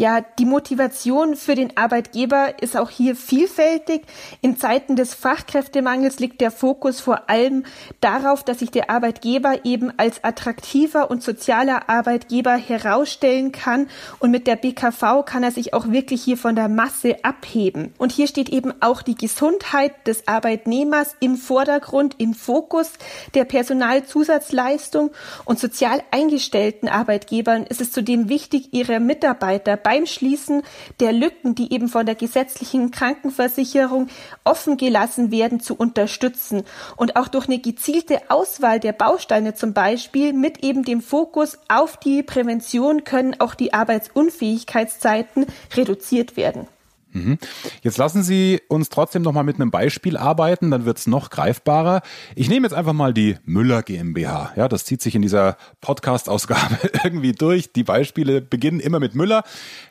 Ja, 0.00 0.22
die 0.38 0.46
Motivation 0.46 1.36
für 1.36 1.54
den 1.54 1.76
Arbeitgeber 1.76 2.54
ist 2.62 2.74
auch 2.74 2.88
hier 2.88 3.14
vielfältig. 3.14 4.04
In 4.40 4.56
Zeiten 4.56 4.96
des 4.96 5.12
Fachkräftemangels 5.12 6.20
liegt 6.20 6.40
der 6.40 6.50
Fokus 6.50 7.00
vor 7.00 7.28
allem 7.28 7.64
darauf, 8.00 8.42
dass 8.42 8.60
sich 8.60 8.70
der 8.70 8.88
Arbeitgeber 8.88 9.66
eben 9.66 9.92
als 9.98 10.24
attraktiver 10.24 11.10
und 11.10 11.22
sozialer 11.22 11.90
Arbeitgeber 11.90 12.56
herausstellen 12.56 13.52
kann. 13.52 13.88
Und 14.20 14.30
mit 14.30 14.46
der 14.46 14.56
BKV 14.56 15.22
kann 15.26 15.42
er 15.42 15.50
sich 15.50 15.74
auch 15.74 15.88
wirklich 15.88 16.22
hier 16.22 16.38
von 16.38 16.56
der 16.56 16.70
Masse 16.70 17.22
abheben. 17.22 17.92
Und 17.98 18.10
hier 18.10 18.26
steht 18.26 18.48
eben 18.48 18.72
auch 18.80 19.02
die 19.02 19.16
Gesundheit 19.16 20.06
des 20.06 20.26
Arbeitnehmers 20.26 21.14
im 21.20 21.36
Vordergrund, 21.36 22.14
im 22.16 22.32
Fokus 22.32 22.92
der 23.34 23.44
Personalzusatzleistung. 23.44 25.10
Und 25.44 25.58
sozial 25.58 26.02
eingestellten 26.10 26.88
Arbeitgebern 26.88 27.64
ist 27.64 27.82
es 27.82 27.92
zudem 27.92 28.30
wichtig, 28.30 28.70
ihre 28.72 28.98
Mitarbeiter 28.98 29.76
beim 29.90 30.06
Schließen 30.06 30.62
der 31.00 31.12
Lücken, 31.12 31.56
die 31.56 31.72
eben 31.72 31.88
von 31.88 32.06
der 32.06 32.14
gesetzlichen 32.14 32.92
Krankenversicherung 32.92 34.06
offen 34.44 34.76
gelassen 34.76 35.32
werden, 35.32 35.58
zu 35.58 35.74
unterstützen 35.74 36.62
und 36.96 37.16
auch 37.16 37.26
durch 37.26 37.48
eine 37.48 37.58
gezielte 37.58 38.20
Auswahl 38.28 38.78
der 38.78 38.92
Bausteine 38.92 39.54
zum 39.54 39.72
Beispiel 39.74 40.32
mit 40.32 40.62
eben 40.62 40.84
dem 40.84 41.02
Fokus 41.02 41.58
auf 41.66 41.96
die 41.96 42.22
Prävention 42.22 43.02
können 43.02 43.40
auch 43.40 43.56
die 43.56 43.74
Arbeitsunfähigkeitszeiten 43.74 45.46
reduziert 45.74 46.36
werden. 46.36 46.68
Mhm. 47.12 47.38
Jetzt 47.82 47.98
lassen 47.98 48.22
Sie 48.22 48.60
uns 48.68 48.88
trotzdem 48.88 49.22
noch 49.22 49.32
mal 49.32 49.42
mit 49.42 49.56
einem 49.56 49.70
Beispiel 49.70 50.16
arbeiten, 50.16 50.70
dann 50.70 50.84
wird 50.84 50.98
es 50.98 51.06
noch 51.06 51.30
greifbarer. 51.30 52.02
Ich 52.36 52.48
nehme 52.48 52.66
jetzt 52.66 52.74
einfach 52.74 52.92
mal 52.92 53.12
die 53.12 53.36
Müller 53.44 53.82
GmbH. 53.82 54.52
Ja, 54.56 54.68
das 54.68 54.84
zieht 54.84 55.02
sich 55.02 55.14
in 55.14 55.22
dieser 55.22 55.56
Podcast-Ausgabe 55.80 56.78
irgendwie 57.04 57.32
durch. 57.32 57.72
Die 57.72 57.84
Beispiele 57.84 58.40
beginnen 58.40 58.80
immer 58.80 59.00
mit 59.00 59.14
Müller. 59.14 59.42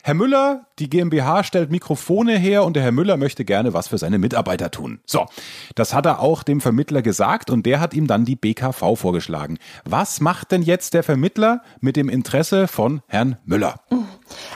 Herr 0.02 0.14
Müller, 0.14 0.66
die 0.78 0.88
GmbH 0.88 1.44
stellt 1.44 1.70
Mikrofone 1.70 2.38
her 2.38 2.64
und 2.64 2.74
der 2.74 2.82
Herr 2.82 2.92
Müller 2.92 3.16
möchte 3.16 3.44
gerne 3.44 3.74
was 3.74 3.88
für 3.88 3.98
seine 3.98 4.18
Mitarbeiter 4.18 4.70
tun. 4.70 5.00
So, 5.06 5.26
das 5.74 5.94
hat 5.94 6.06
er 6.06 6.20
auch 6.20 6.42
dem 6.42 6.60
Vermittler 6.60 7.02
gesagt 7.02 7.50
und 7.50 7.66
der 7.66 7.80
hat 7.80 7.94
ihm 7.94 8.06
dann 8.06 8.24
die 8.24 8.36
BKV 8.36 8.96
vorgeschlagen. 8.96 9.58
Was 9.84 10.20
macht 10.20 10.52
denn 10.52 10.62
jetzt 10.62 10.94
der 10.94 11.02
Vermittler 11.02 11.62
mit 11.80 11.96
dem 11.96 12.08
Interesse 12.08 12.66
von 12.66 13.02
Herrn 13.06 13.36
Müller? 13.44 13.80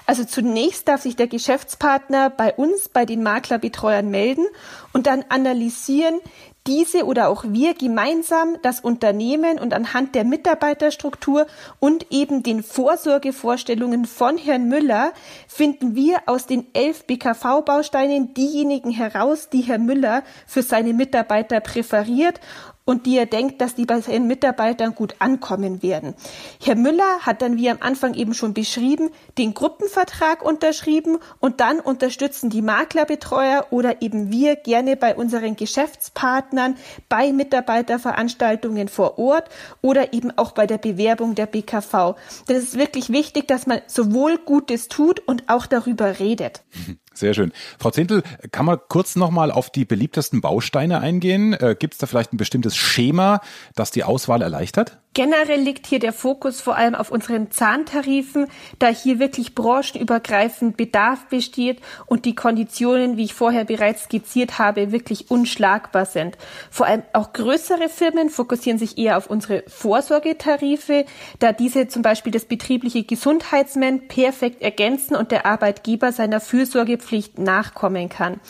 Also 0.06 0.24
zunächst 0.24 0.88
darf 0.88 1.02
sich 1.02 1.16
der 1.16 1.26
Geschäftspartner 1.26 2.30
bei 2.30 2.54
uns, 2.54 2.88
bei 2.88 3.04
den 3.04 3.22
Maklerbetreuern 3.22 4.08
melden 4.08 4.46
und 4.92 5.06
dann 5.06 5.24
analysieren 5.28 6.20
diese 6.66 7.04
oder 7.04 7.28
auch 7.28 7.44
wir 7.46 7.74
gemeinsam 7.74 8.56
das 8.62 8.80
Unternehmen 8.80 9.58
und 9.58 9.74
anhand 9.74 10.14
der 10.14 10.24
Mitarbeiterstruktur 10.24 11.46
und 11.78 12.06
eben 12.10 12.42
den 12.42 12.62
Vorsorgevorstellungen 12.62 14.06
von 14.06 14.38
Herrn 14.38 14.68
Müller 14.68 15.12
finden 15.46 15.94
wir 15.94 16.22
aus 16.26 16.46
den 16.46 16.66
elf 16.72 17.04
BKV-Bausteinen 17.04 18.32
diejenigen 18.32 18.90
heraus, 18.90 19.50
die 19.50 19.60
Herr 19.60 19.78
Müller 19.78 20.22
für 20.46 20.62
seine 20.62 20.94
Mitarbeiter 20.94 21.60
präferiert 21.60 22.40
und 22.84 23.06
die 23.06 23.16
er 23.16 23.26
denkt, 23.26 23.60
dass 23.60 23.74
die 23.74 23.86
bei 23.86 24.00
seinen 24.00 24.26
Mitarbeitern 24.26 24.94
gut 24.94 25.14
ankommen 25.18 25.82
werden. 25.82 26.14
Herr 26.62 26.74
Müller 26.74 27.20
hat 27.20 27.40
dann, 27.40 27.56
wie 27.56 27.70
am 27.70 27.78
Anfang 27.80 28.14
eben 28.14 28.34
schon 28.34 28.52
beschrieben, 28.52 29.10
den 29.38 29.54
Gruppenvertrag 29.54 30.44
unterschrieben 30.44 31.18
und 31.40 31.60
dann 31.60 31.80
unterstützen 31.80 32.50
die 32.50 32.62
Maklerbetreuer 32.62 33.66
oder 33.70 34.02
eben 34.02 34.30
wir 34.30 34.56
gerne 34.56 34.96
bei 34.96 35.14
unseren 35.14 35.56
Geschäftspartnern 35.56 36.76
bei 37.08 37.32
Mitarbeiterveranstaltungen 37.32 38.88
vor 38.88 39.18
Ort 39.18 39.48
oder 39.80 40.12
eben 40.12 40.36
auch 40.36 40.52
bei 40.52 40.66
der 40.66 40.78
Bewerbung 40.78 41.34
der 41.34 41.46
BKV. 41.46 42.16
Das 42.46 42.58
ist 42.58 42.78
wirklich 42.78 43.10
wichtig, 43.10 43.48
dass 43.48 43.66
man 43.66 43.80
sowohl 43.86 44.38
Gutes 44.38 44.88
tut 44.88 45.20
und 45.20 45.48
auch 45.48 45.66
darüber 45.66 46.18
redet. 46.18 46.62
Sehr 47.14 47.32
schön. 47.32 47.52
Frau 47.78 47.90
Zintel, 47.90 48.22
kann 48.50 48.66
man 48.66 48.78
kurz 48.88 49.16
nochmal 49.16 49.50
auf 49.50 49.70
die 49.70 49.84
beliebtesten 49.84 50.40
Bausteine 50.40 51.00
eingehen? 51.00 51.54
Äh, 51.54 51.76
Gibt 51.78 51.94
es 51.94 51.98
da 51.98 52.06
vielleicht 52.06 52.32
ein 52.32 52.36
bestimmtes 52.36 52.76
Schema, 52.76 53.40
das 53.74 53.92
die 53.92 54.04
Auswahl 54.04 54.42
erleichtert? 54.42 54.98
Generell 55.14 55.60
liegt 55.60 55.86
hier 55.86 56.00
der 56.00 56.12
Fokus 56.12 56.60
vor 56.60 56.76
allem 56.76 56.96
auf 56.96 57.12
unseren 57.12 57.52
Zahntarifen, 57.52 58.48
da 58.80 58.88
hier 58.88 59.20
wirklich 59.20 59.54
branchenübergreifend 59.54 60.76
Bedarf 60.76 61.26
besteht 61.26 61.80
und 62.06 62.24
die 62.24 62.34
Konditionen, 62.34 63.16
wie 63.16 63.22
ich 63.22 63.32
vorher 63.32 63.64
bereits 63.64 64.04
skizziert 64.04 64.58
habe, 64.58 64.90
wirklich 64.90 65.30
unschlagbar 65.30 66.04
sind. 66.04 66.36
Vor 66.68 66.86
allem 66.86 67.04
auch 67.12 67.32
größere 67.32 67.88
Firmen 67.88 68.28
fokussieren 68.28 68.80
sich 68.80 68.98
eher 68.98 69.16
auf 69.16 69.30
unsere 69.30 69.62
Vorsorgetarife, 69.68 71.04
da 71.38 71.52
diese 71.52 71.86
zum 71.86 72.02
Beispiel 72.02 72.32
das 72.32 72.46
betriebliche 72.46 73.04
Gesundheitsmann 73.04 74.08
perfekt 74.08 74.62
ergänzen 74.62 75.14
und 75.14 75.30
der 75.30 75.46
Arbeitgeber 75.46 76.10
seiner 76.10 76.40
Fürsorgepflicht 76.40 77.38
nachkommen 77.38 78.08
kann. 78.08 78.40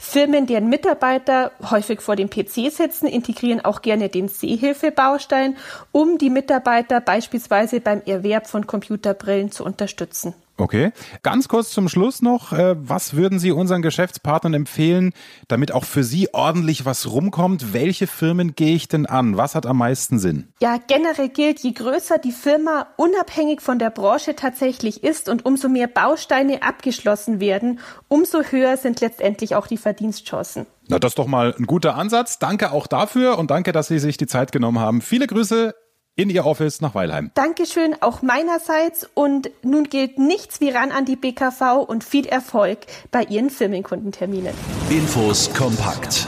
Firmen, 0.00 0.46
deren 0.46 0.68
Mitarbeiter 0.68 1.52
häufig 1.70 2.00
vor 2.00 2.16
dem 2.16 2.28
PC 2.28 2.72
sitzen, 2.72 3.06
integrieren 3.06 3.64
auch 3.64 3.82
gerne 3.82 4.08
den 4.08 4.26
Sehhilfebaustein, 4.26 5.56
um 5.92 6.07
um 6.08 6.18
die 6.18 6.30
Mitarbeiter 6.30 7.00
beispielsweise 7.00 7.80
beim 7.80 8.02
Erwerb 8.06 8.46
von 8.46 8.66
Computerbrillen 8.66 9.50
zu 9.50 9.64
unterstützen. 9.64 10.34
Okay. 10.60 10.90
Ganz 11.22 11.46
kurz 11.46 11.70
zum 11.70 11.88
Schluss 11.88 12.20
noch, 12.20 12.52
äh, 12.52 12.74
was 12.76 13.14
würden 13.14 13.38
Sie 13.38 13.52
unseren 13.52 13.80
Geschäftspartnern 13.80 14.54
empfehlen, 14.54 15.12
damit 15.46 15.70
auch 15.70 15.84
für 15.84 16.02
Sie 16.02 16.34
ordentlich 16.34 16.84
was 16.84 17.08
rumkommt? 17.08 17.72
Welche 17.72 18.08
Firmen 18.08 18.56
gehe 18.56 18.74
ich 18.74 18.88
denn 18.88 19.06
an? 19.06 19.36
Was 19.36 19.54
hat 19.54 19.66
am 19.66 19.78
meisten 19.78 20.18
Sinn? 20.18 20.48
Ja, 20.60 20.78
generell 20.84 21.28
gilt, 21.28 21.60
je 21.60 21.70
größer 21.70 22.18
die 22.18 22.32
Firma 22.32 22.88
unabhängig 22.96 23.60
von 23.60 23.78
der 23.78 23.90
Branche 23.90 24.34
tatsächlich 24.34 25.04
ist 25.04 25.28
und 25.28 25.46
umso 25.46 25.68
mehr 25.68 25.86
Bausteine 25.86 26.64
abgeschlossen 26.64 27.38
werden, 27.38 27.78
umso 28.08 28.42
höher 28.42 28.76
sind 28.76 29.00
letztendlich 29.00 29.54
auch 29.54 29.68
die 29.68 29.76
Verdienstchancen. 29.76 30.66
Na, 30.88 30.98
das 30.98 31.12
ist 31.12 31.18
doch 31.20 31.28
mal 31.28 31.54
ein 31.56 31.66
guter 31.66 31.94
Ansatz. 31.94 32.40
Danke 32.40 32.72
auch 32.72 32.88
dafür 32.88 33.38
und 33.38 33.52
danke, 33.52 33.70
dass 33.70 33.86
Sie 33.86 34.00
sich 34.00 34.16
die 34.16 34.26
Zeit 34.26 34.50
genommen 34.50 34.80
haben. 34.80 35.02
Viele 35.02 35.28
Grüße 35.28 35.74
in 36.18 36.30
Ihr 36.30 36.44
Office 36.44 36.80
nach 36.80 36.96
Weilheim. 36.96 37.30
Dankeschön 37.34 37.94
auch 38.00 38.22
meinerseits 38.22 39.08
und 39.14 39.50
nun 39.62 39.84
gilt 39.84 40.18
nichts 40.18 40.60
wie 40.60 40.70
ran 40.70 40.90
an 40.90 41.04
die 41.04 41.14
BKV 41.14 41.84
und 41.86 42.02
viel 42.02 42.26
Erfolg 42.26 42.80
bei 43.12 43.22
Ihren 43.22 43.50
Firmenkundenterminen. 43.50 44.52
Infos 44.90 45.48
kompakt 45.54 46.26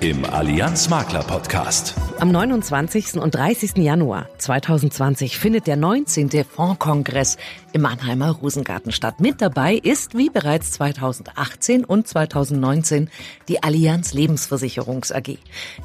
im 0.00 0.24
Allianz 0.26 0.88
Makler 0.88 1.22
Podcast. 1.22 1.94
Am 2.18 2.30
29. 2.32 3.14
und 3.14 3.34
30. 3.34 3.76
Januar 3.78 4.28
2020 4.38 5.38
findet 5.38 5.66
der 5.66 5.76
19. 5.76 6.44
Fondskongress 6.44 7.36
im 7.72 7.82
Mannheimer 7.82 8.30
Rosengarten 8.30 8.92
statt. 8.92 9.20
Mit 9.20 9.40
dabei 9.40 9.74
ist, 9.74 10.16
wie 10.16 10.28
bereits 10.28 10.72
2018 10.72 11.84
und 11.84 12.08
2019, 12.08 13.10
die 13.48 13.62
Allianz 13.62 14.12
Lebensversicherungs 14.12 15.12
AG. 15.12 15.38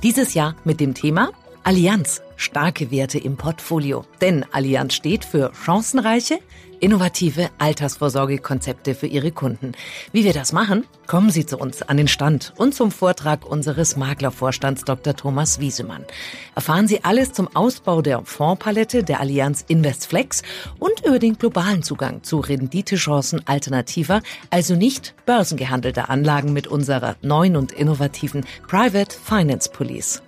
Dieses 0.04 0.34
Jahr 0.34 0.56
mit 0.64 0.80
dem 0.80 0.94
Thema 0.94 1.32
Allianz, 1.66 2.22
starke 2.36 2.92
Werte 2.92 3.18
im 3.18 3.38
Portfolio. 3.38 4.06
Denn 4.22 4.46
Allianz 4.52 4.94
steht 4.94 5.26
für 5.26 5.52
chancenreiche, 5.52 6.38
innovative 6.80 7.50
Altersvorsorgekonzepte 7.58 8.94
für 8.94 9.08
Ihre 9.08 9.32
Kunden. 9.32 9.72
Wie 10.12 10.24
wir 10.24 10.34
das 10.34 10.54
machen? 10.54 10.86
Kommen 11.08 11.32
Sie 11.32 11.44
zu 11.44 11.58
uns 11.58 11.82
an 11.82 11.98
den 11.98 12.08
Stand 12.08 12.54
und 12.58 12.76
zum 12.76 12.92
Vortrag 12.92 13.48
unseres 13.50 13.96
Maklervorstands 13.96 14.84
Dr. 14.84 15.16
Thomas 15.16 15.60
Wiesemann. 15.60 16.06
Erfahren 16.54 16.88
Sie 16.88 17.04
alles 17.04 17.34
zum 17.34 17.50
Ausbau 17.56 18.04
der 18.04 18.24
Fondspalette 18.24 19.04
der 19.04 19.20
Allianz 19.20 19.66
Investflex 19.68 20.44
und 20.78 21.04
über 21.04 21.18
den 21.18 21.36
globalen 21.36 21.82
Zugang 21.82 22.22
zu 22.22 22.42
Renditechancen 22.42 23.42
alternativer, 23.48 24.22
also 24.52 24.76
nicht 24.76 25.16
börsengehandelter 25.26 26.12
Anlagen 26.12 26.54
mit 26.54 26.68
unserer 26.68 27.16
neuen 27.24 27.56
und 27.56 27.72
innovativen 27.72 28.46
Private 28.68 29.18
Finance 29.18 29.72
Police. 29.72 30.22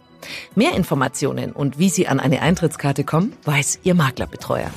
Mehr 0.55 0.75
Informationen 0.75 1.51
und 1.51 1.79
wie 1.79 1.89
Sie 1.89 2.07
an 2.07 2.19
eine 2.19 2.41
Eintrittskarte 2.41 3.03
kommen, 3.03 3.33
weiß 3.43 3.79
Ihr 3.83 3.95
Maklerbetreuer. 3.95 4.71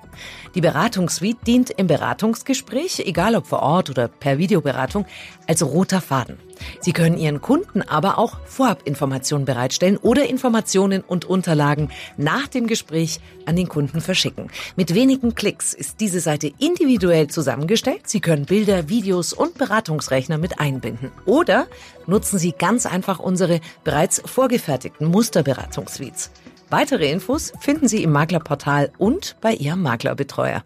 Die 0.56 0.60
Beratungssuite 0.60 1.44
dient 1.46 1.70
im 1.70 1.86
Beratungsgespräch, 1.86 3.04
egal 3.06 3.36
ob 3.36 3.46
vor 3.46 3.60
Ort 3.62 3.88
oder 3.88 4.08
per 4.08 4.38
Videoberatung, 4.38 5.06
als 5.46 5.64
roter 5.64 6.00
Faden. 6.00 6.38
Sie 6.80 6.92
können 6.92 7.18
Ihren 7.18 7.40
Kunden 7.40 7.82
aber 7.82 8.18
auch 8.18 8.38
Vorabinformationen 8.46 9.44
bereitstellen 9.44 9.96
oder 9.96 10.28
Informationen 10.28 11.02
und 11.02 11.24
Unterlagen 11.24 11.90
nach 12.16 12.46
dem 12.48 12.66
Gespräch 12.66 13.20
an 13.44 13.56
den 13.56 13.68
Kunden 13.68 14.00
verschicken. 14.00 14.50
Mit 14.76 14.94
wenigen 14.94 15.34
Klicks 15.34 15.74
ist 15.74 16.00
diese 16.00 16.20
Seite 16.20 16.52
individuell 16.58 17.28
zusammengestellt. 17.28 18.08
Sie 18.08 18.20
können 18.20 18.46
Bilder, 18.46 18.88
Videos 18.88 19.32
und 19.32 19.58
Beratungsrechner 19.58 20.38
mit 20.38 20.60
einbinden. 20.60 21.12
Oder 21.24 21.66
nutzen 22.06 22.38
Sie 22.38 22.52
ganz 22.52 22.86
einfach 22.86 23.18
unsere 23.18 23.60
bereits 23.84 24.22
vorgefertigten 24.24 25.08
Musterberatungssuites. 25.08 26.30
Weitere 26.70 27.10
Infos 27.10 27.52
finden 27.60 27.86
Sie 27.86 28.02
im 28.02 28.10
Maklerportal 28.10 28.90
und 28.98 29.36
bei 29.40 29.52
Ihrem 29.52 29.82
Maklerbetreuer. 29.82 30.64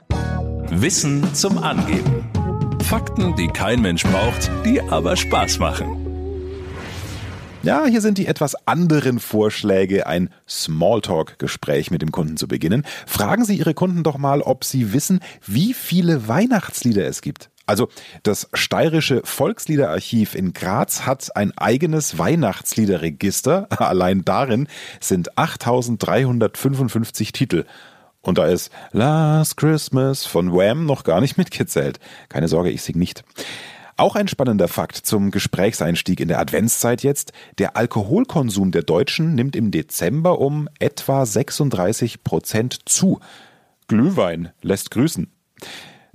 Wissen 0.71 1.35
zum 1.35 1.59
Angeben. 1.59 2.30
Fakten, 2.91 3.37
die 3.37 3.47
kein 3.47 3.81
Mensch 3.83 4.03
braucht, 4.03 4.51
die 4.65 4.83
aber 4.83 5.15
Spaß 5.15 5.61
machen. 5.61 6.67
Ja, 7.63 7.87
hier 7.87 8.01
sind 8.01 8.19
die 8.19 8.27
etwas 8.27 8.67
anderen 8.67 9.21
Vorschläge, 9.21 10.09
ein 10.09 10.29
Smalltalk-Gespräch 10.49 11.93
mit 11.93 12.03
dem 12.03 12.11
Kunden 12.11 12.37
zu 12.37 12.49
beginnen. 12.49 12.85
Fragen 13.07 13.45
Sie 13.45 13.55
Ihre 13.55 13.75
Kunden 13.75 14.03
doch 14.03 14.19
mal, 14.19 14.43
ob 14.43 14.65
sie 14.65 14.93
wissen, 14.93 15.21
wie 15.47 15.73
viele 15.73 16.27
Weihnachtslieder 16.27 17.07
es 17.07 17.23
gibt. 17.23 17.51
Also 17.65 17.89
das 18.25 18.49
steirische 18.55 19.23
Volksliederarchiv 19.23 20.35
in 20.35 20.53
Graz 20.53 21.07
hat 21.07 21.37
ein 21.37 21.57
eigenes 21.57 22.19
Weihnachtsliederregister. 22.19 23.69
Allein 23.81 24.25
darin 24.25 24.67
sind 24.99 25.39
8355 25.39 27.31
Titel. 27.31 27.67
Und 28.23 28.39
da 28.39 28.47
ist 28.47 28.71
Last 28.93 29.57
Christmas 29.57 30.27
von 30.27 30.53
Wham 30.53 30.85
noch 30.85 31.05
gar 31.05 31.21
nicht 31.21 31.39
mitgezählt. 31.39 31.99
Keine 32.29 32.49
Sorge, 32.49 32.71
ich 32.71 32.83
sing 32.83 32.99
nicht. 32.99 33.25
Auch 33.97 34.17
ein 34.17 34.29
spannender 34.29 34.69
Fakt 34.69 34.97
zum 34.97 35.31
Gesprächseinstieg 35.31 36.21
in 36.21 36.29
der 36.29 36.41
Adventszeit 36.41 37.03
jetzt. 37.03 37.33
Der 37.59 37.77
Alkoholkonsum 37.77 38.71
der 38.73 38.83
Deutschen 38.83 39.35
nimmt 39.35 39.57
im 39.57 39.71
Dezember 39.71 40.39
um 40.39 40.69
etwa 40.79 41.27
36 41.27 42.25
Prozent 42.25 42.79
zu. 42.87 43.21
Glühwein 43.89 44.53
lässt 44.63 44.91
grüßen. 44.91 45.31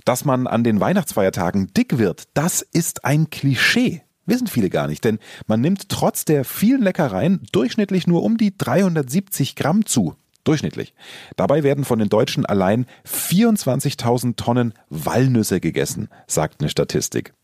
Dass 0.04 0.24
man 0.24 0.46
an 0.46 0.64
den 0.64 0.80
Weihnachtsfeiertagen 0.80 1.72
dick 1.74 1.98
wird, 1.98 2.24
das 2.34 2.62
ist 2.62 3.04
ein 3.04 3.30
Klischee. 3.30 4.02
Wissen 4.24 4.48
viele 4.48 4.70
gar 4.70 4.88
nicht, 4.88 5.04
denn 5.04 5.20
man 5.46 5.60
nimmt 5.60 5.88
trotz 5.88 6.24
der 6.24 6.44
vielen 6.44 6.82
Leckereien 6.82 7.46
durchschnittlich 7.52 8.08
nur 8.08 8.24
um 8.24 8.36
die 8.36 8.56
370 8.56 9.54
Gramm 9.54 9.86
zu. 9.86 10.16
Durchschnittlich. 10.46 10.94
Dabei 11.34 11.64
werden 11.64 11.84
von 11.84 11.98
den 11.98 12.08
Deutschen 12.08 12.46
allein 12.46 12.86
24.000 13.04 14.36
Tonnen 14.36 14.74
Walnüsse 14.90 15.60
gegessen, 15.60 16.08
sagt 16.28 16.60
eine 16.60 16.68
Statistik. 16.68 17.34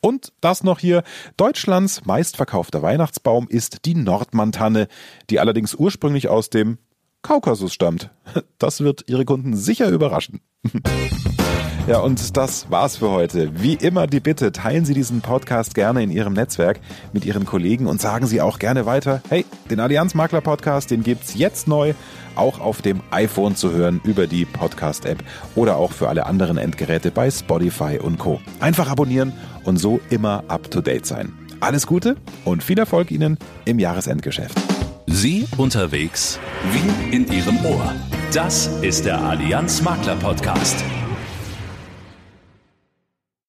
Und 0.00 0.32
das 0.40 0.64
noch 0.64 0.78
hier, 0.78 1.02
Deutschlands 1.36 2.06
meistverkaufter 2.06 2.80
Weihnachtsbaum 2.80 3.46
ist 3.46 3.84
die 3.84 3.94
Nordmantanne, 3.94 4.88
die 5.28 5.38
allerdings 5.38 5.74
ursprünglich 5.74 6.28
aus 6.28 6.48
dem 6.48 6.78
Kaukasus 7.20 7.74
stammt. 7.74 8.10
Das 8.56 8.80
wird 8.80 9.04
Ihre 9.06 9.26
Kunden 9.26 9.54
sicher 9.54 9.90
überraschen. 9.90 10.40
Ja, 11.86 11.98
und 12.00 12.36
das 12.36 12.70
war's 12.70 12.98
für 12.98 13.10
heute. 13.10 13.50
Wie 13.62 13.74
immer 13.74 14.06
die 14.06 14.20
Bitte, 14.20 14.52
teilen 14.52 14.84
Sie 14.84 14.94
diesen 14.94 15.22
Podcast 15.22 15.74
gerne 15.74 16.02
in 16.02 16.10
Ihrem 16.10 16.34
Netzwerk 16.34 16.78
mit 17.12 17.24
Ihren 17.24 17.46
Kollegen 17.46 17.86
und 17.86 18.00
sagen 18.00 18.26
Sie 18.26 18.40
auch 18.40 18.60
gerne 18.60 18.86
weiter, 18.86 19.22
hey, 19.28 19.44
den 19.70 19.80
Allianz 19.80 20.14
Makler 20.14 20.40
Podcast, 20.40 20.90
den 20.90 21.02
gibt's 21.02 21.34
jetzt 21.34 21.66
neu, 21.66 21.94
auch 22.36 22.60
auf 22.60 22.80
dem 22.82 23.00
iPhone 23.10 23.56
zu 23.56 23.72
hören 23.72 24.00
über 24.04 24.26
die 24.26 24.44
Podcast 24.44 25.04
App 25.04 25.24
oder 25.56 25.78
auch 25.78 25.90
für 25.90 26.08
alle 26.08 26.26
anderen 26.26 26.58
Endgeräte 26.58 27.10
bei 27.10 27.30
Spotify 27.30 27.98
und 27.98 28.18
Co. 28.18 28.40
Einfach 28.60 28.88
abonnieren 28.88 29.32
und 29.64 29.78
so 29.78 30.00
immer 30.10 30.44
up 30.48 30.70
to 30.70 30.82
date 30.82 31.06
sein. 31.06 31.32
Alles 31.58 31.86
Gute 31.88 32.16
und 32.44 32.62
viel 32.62 32.78
Erfolg 32.78 33.10
Ihnen 33.10 33.36
im 33.64 33.80
Jahresendgeschäft. 33.80 34.56
Sie 35.12 35.44
unterwegs 35.56 36.38
wie 36.72 37.14
in 37.14 37.26
Ihrem 37.30 37.64
Ohr. 37.66 37.94
Das 38.32 38.68
ist 38.80 39.06
der 39.06 39.20
Allianz 39.20 39.82
Makler 39.82 40.14
Podcast. 40.14 40.76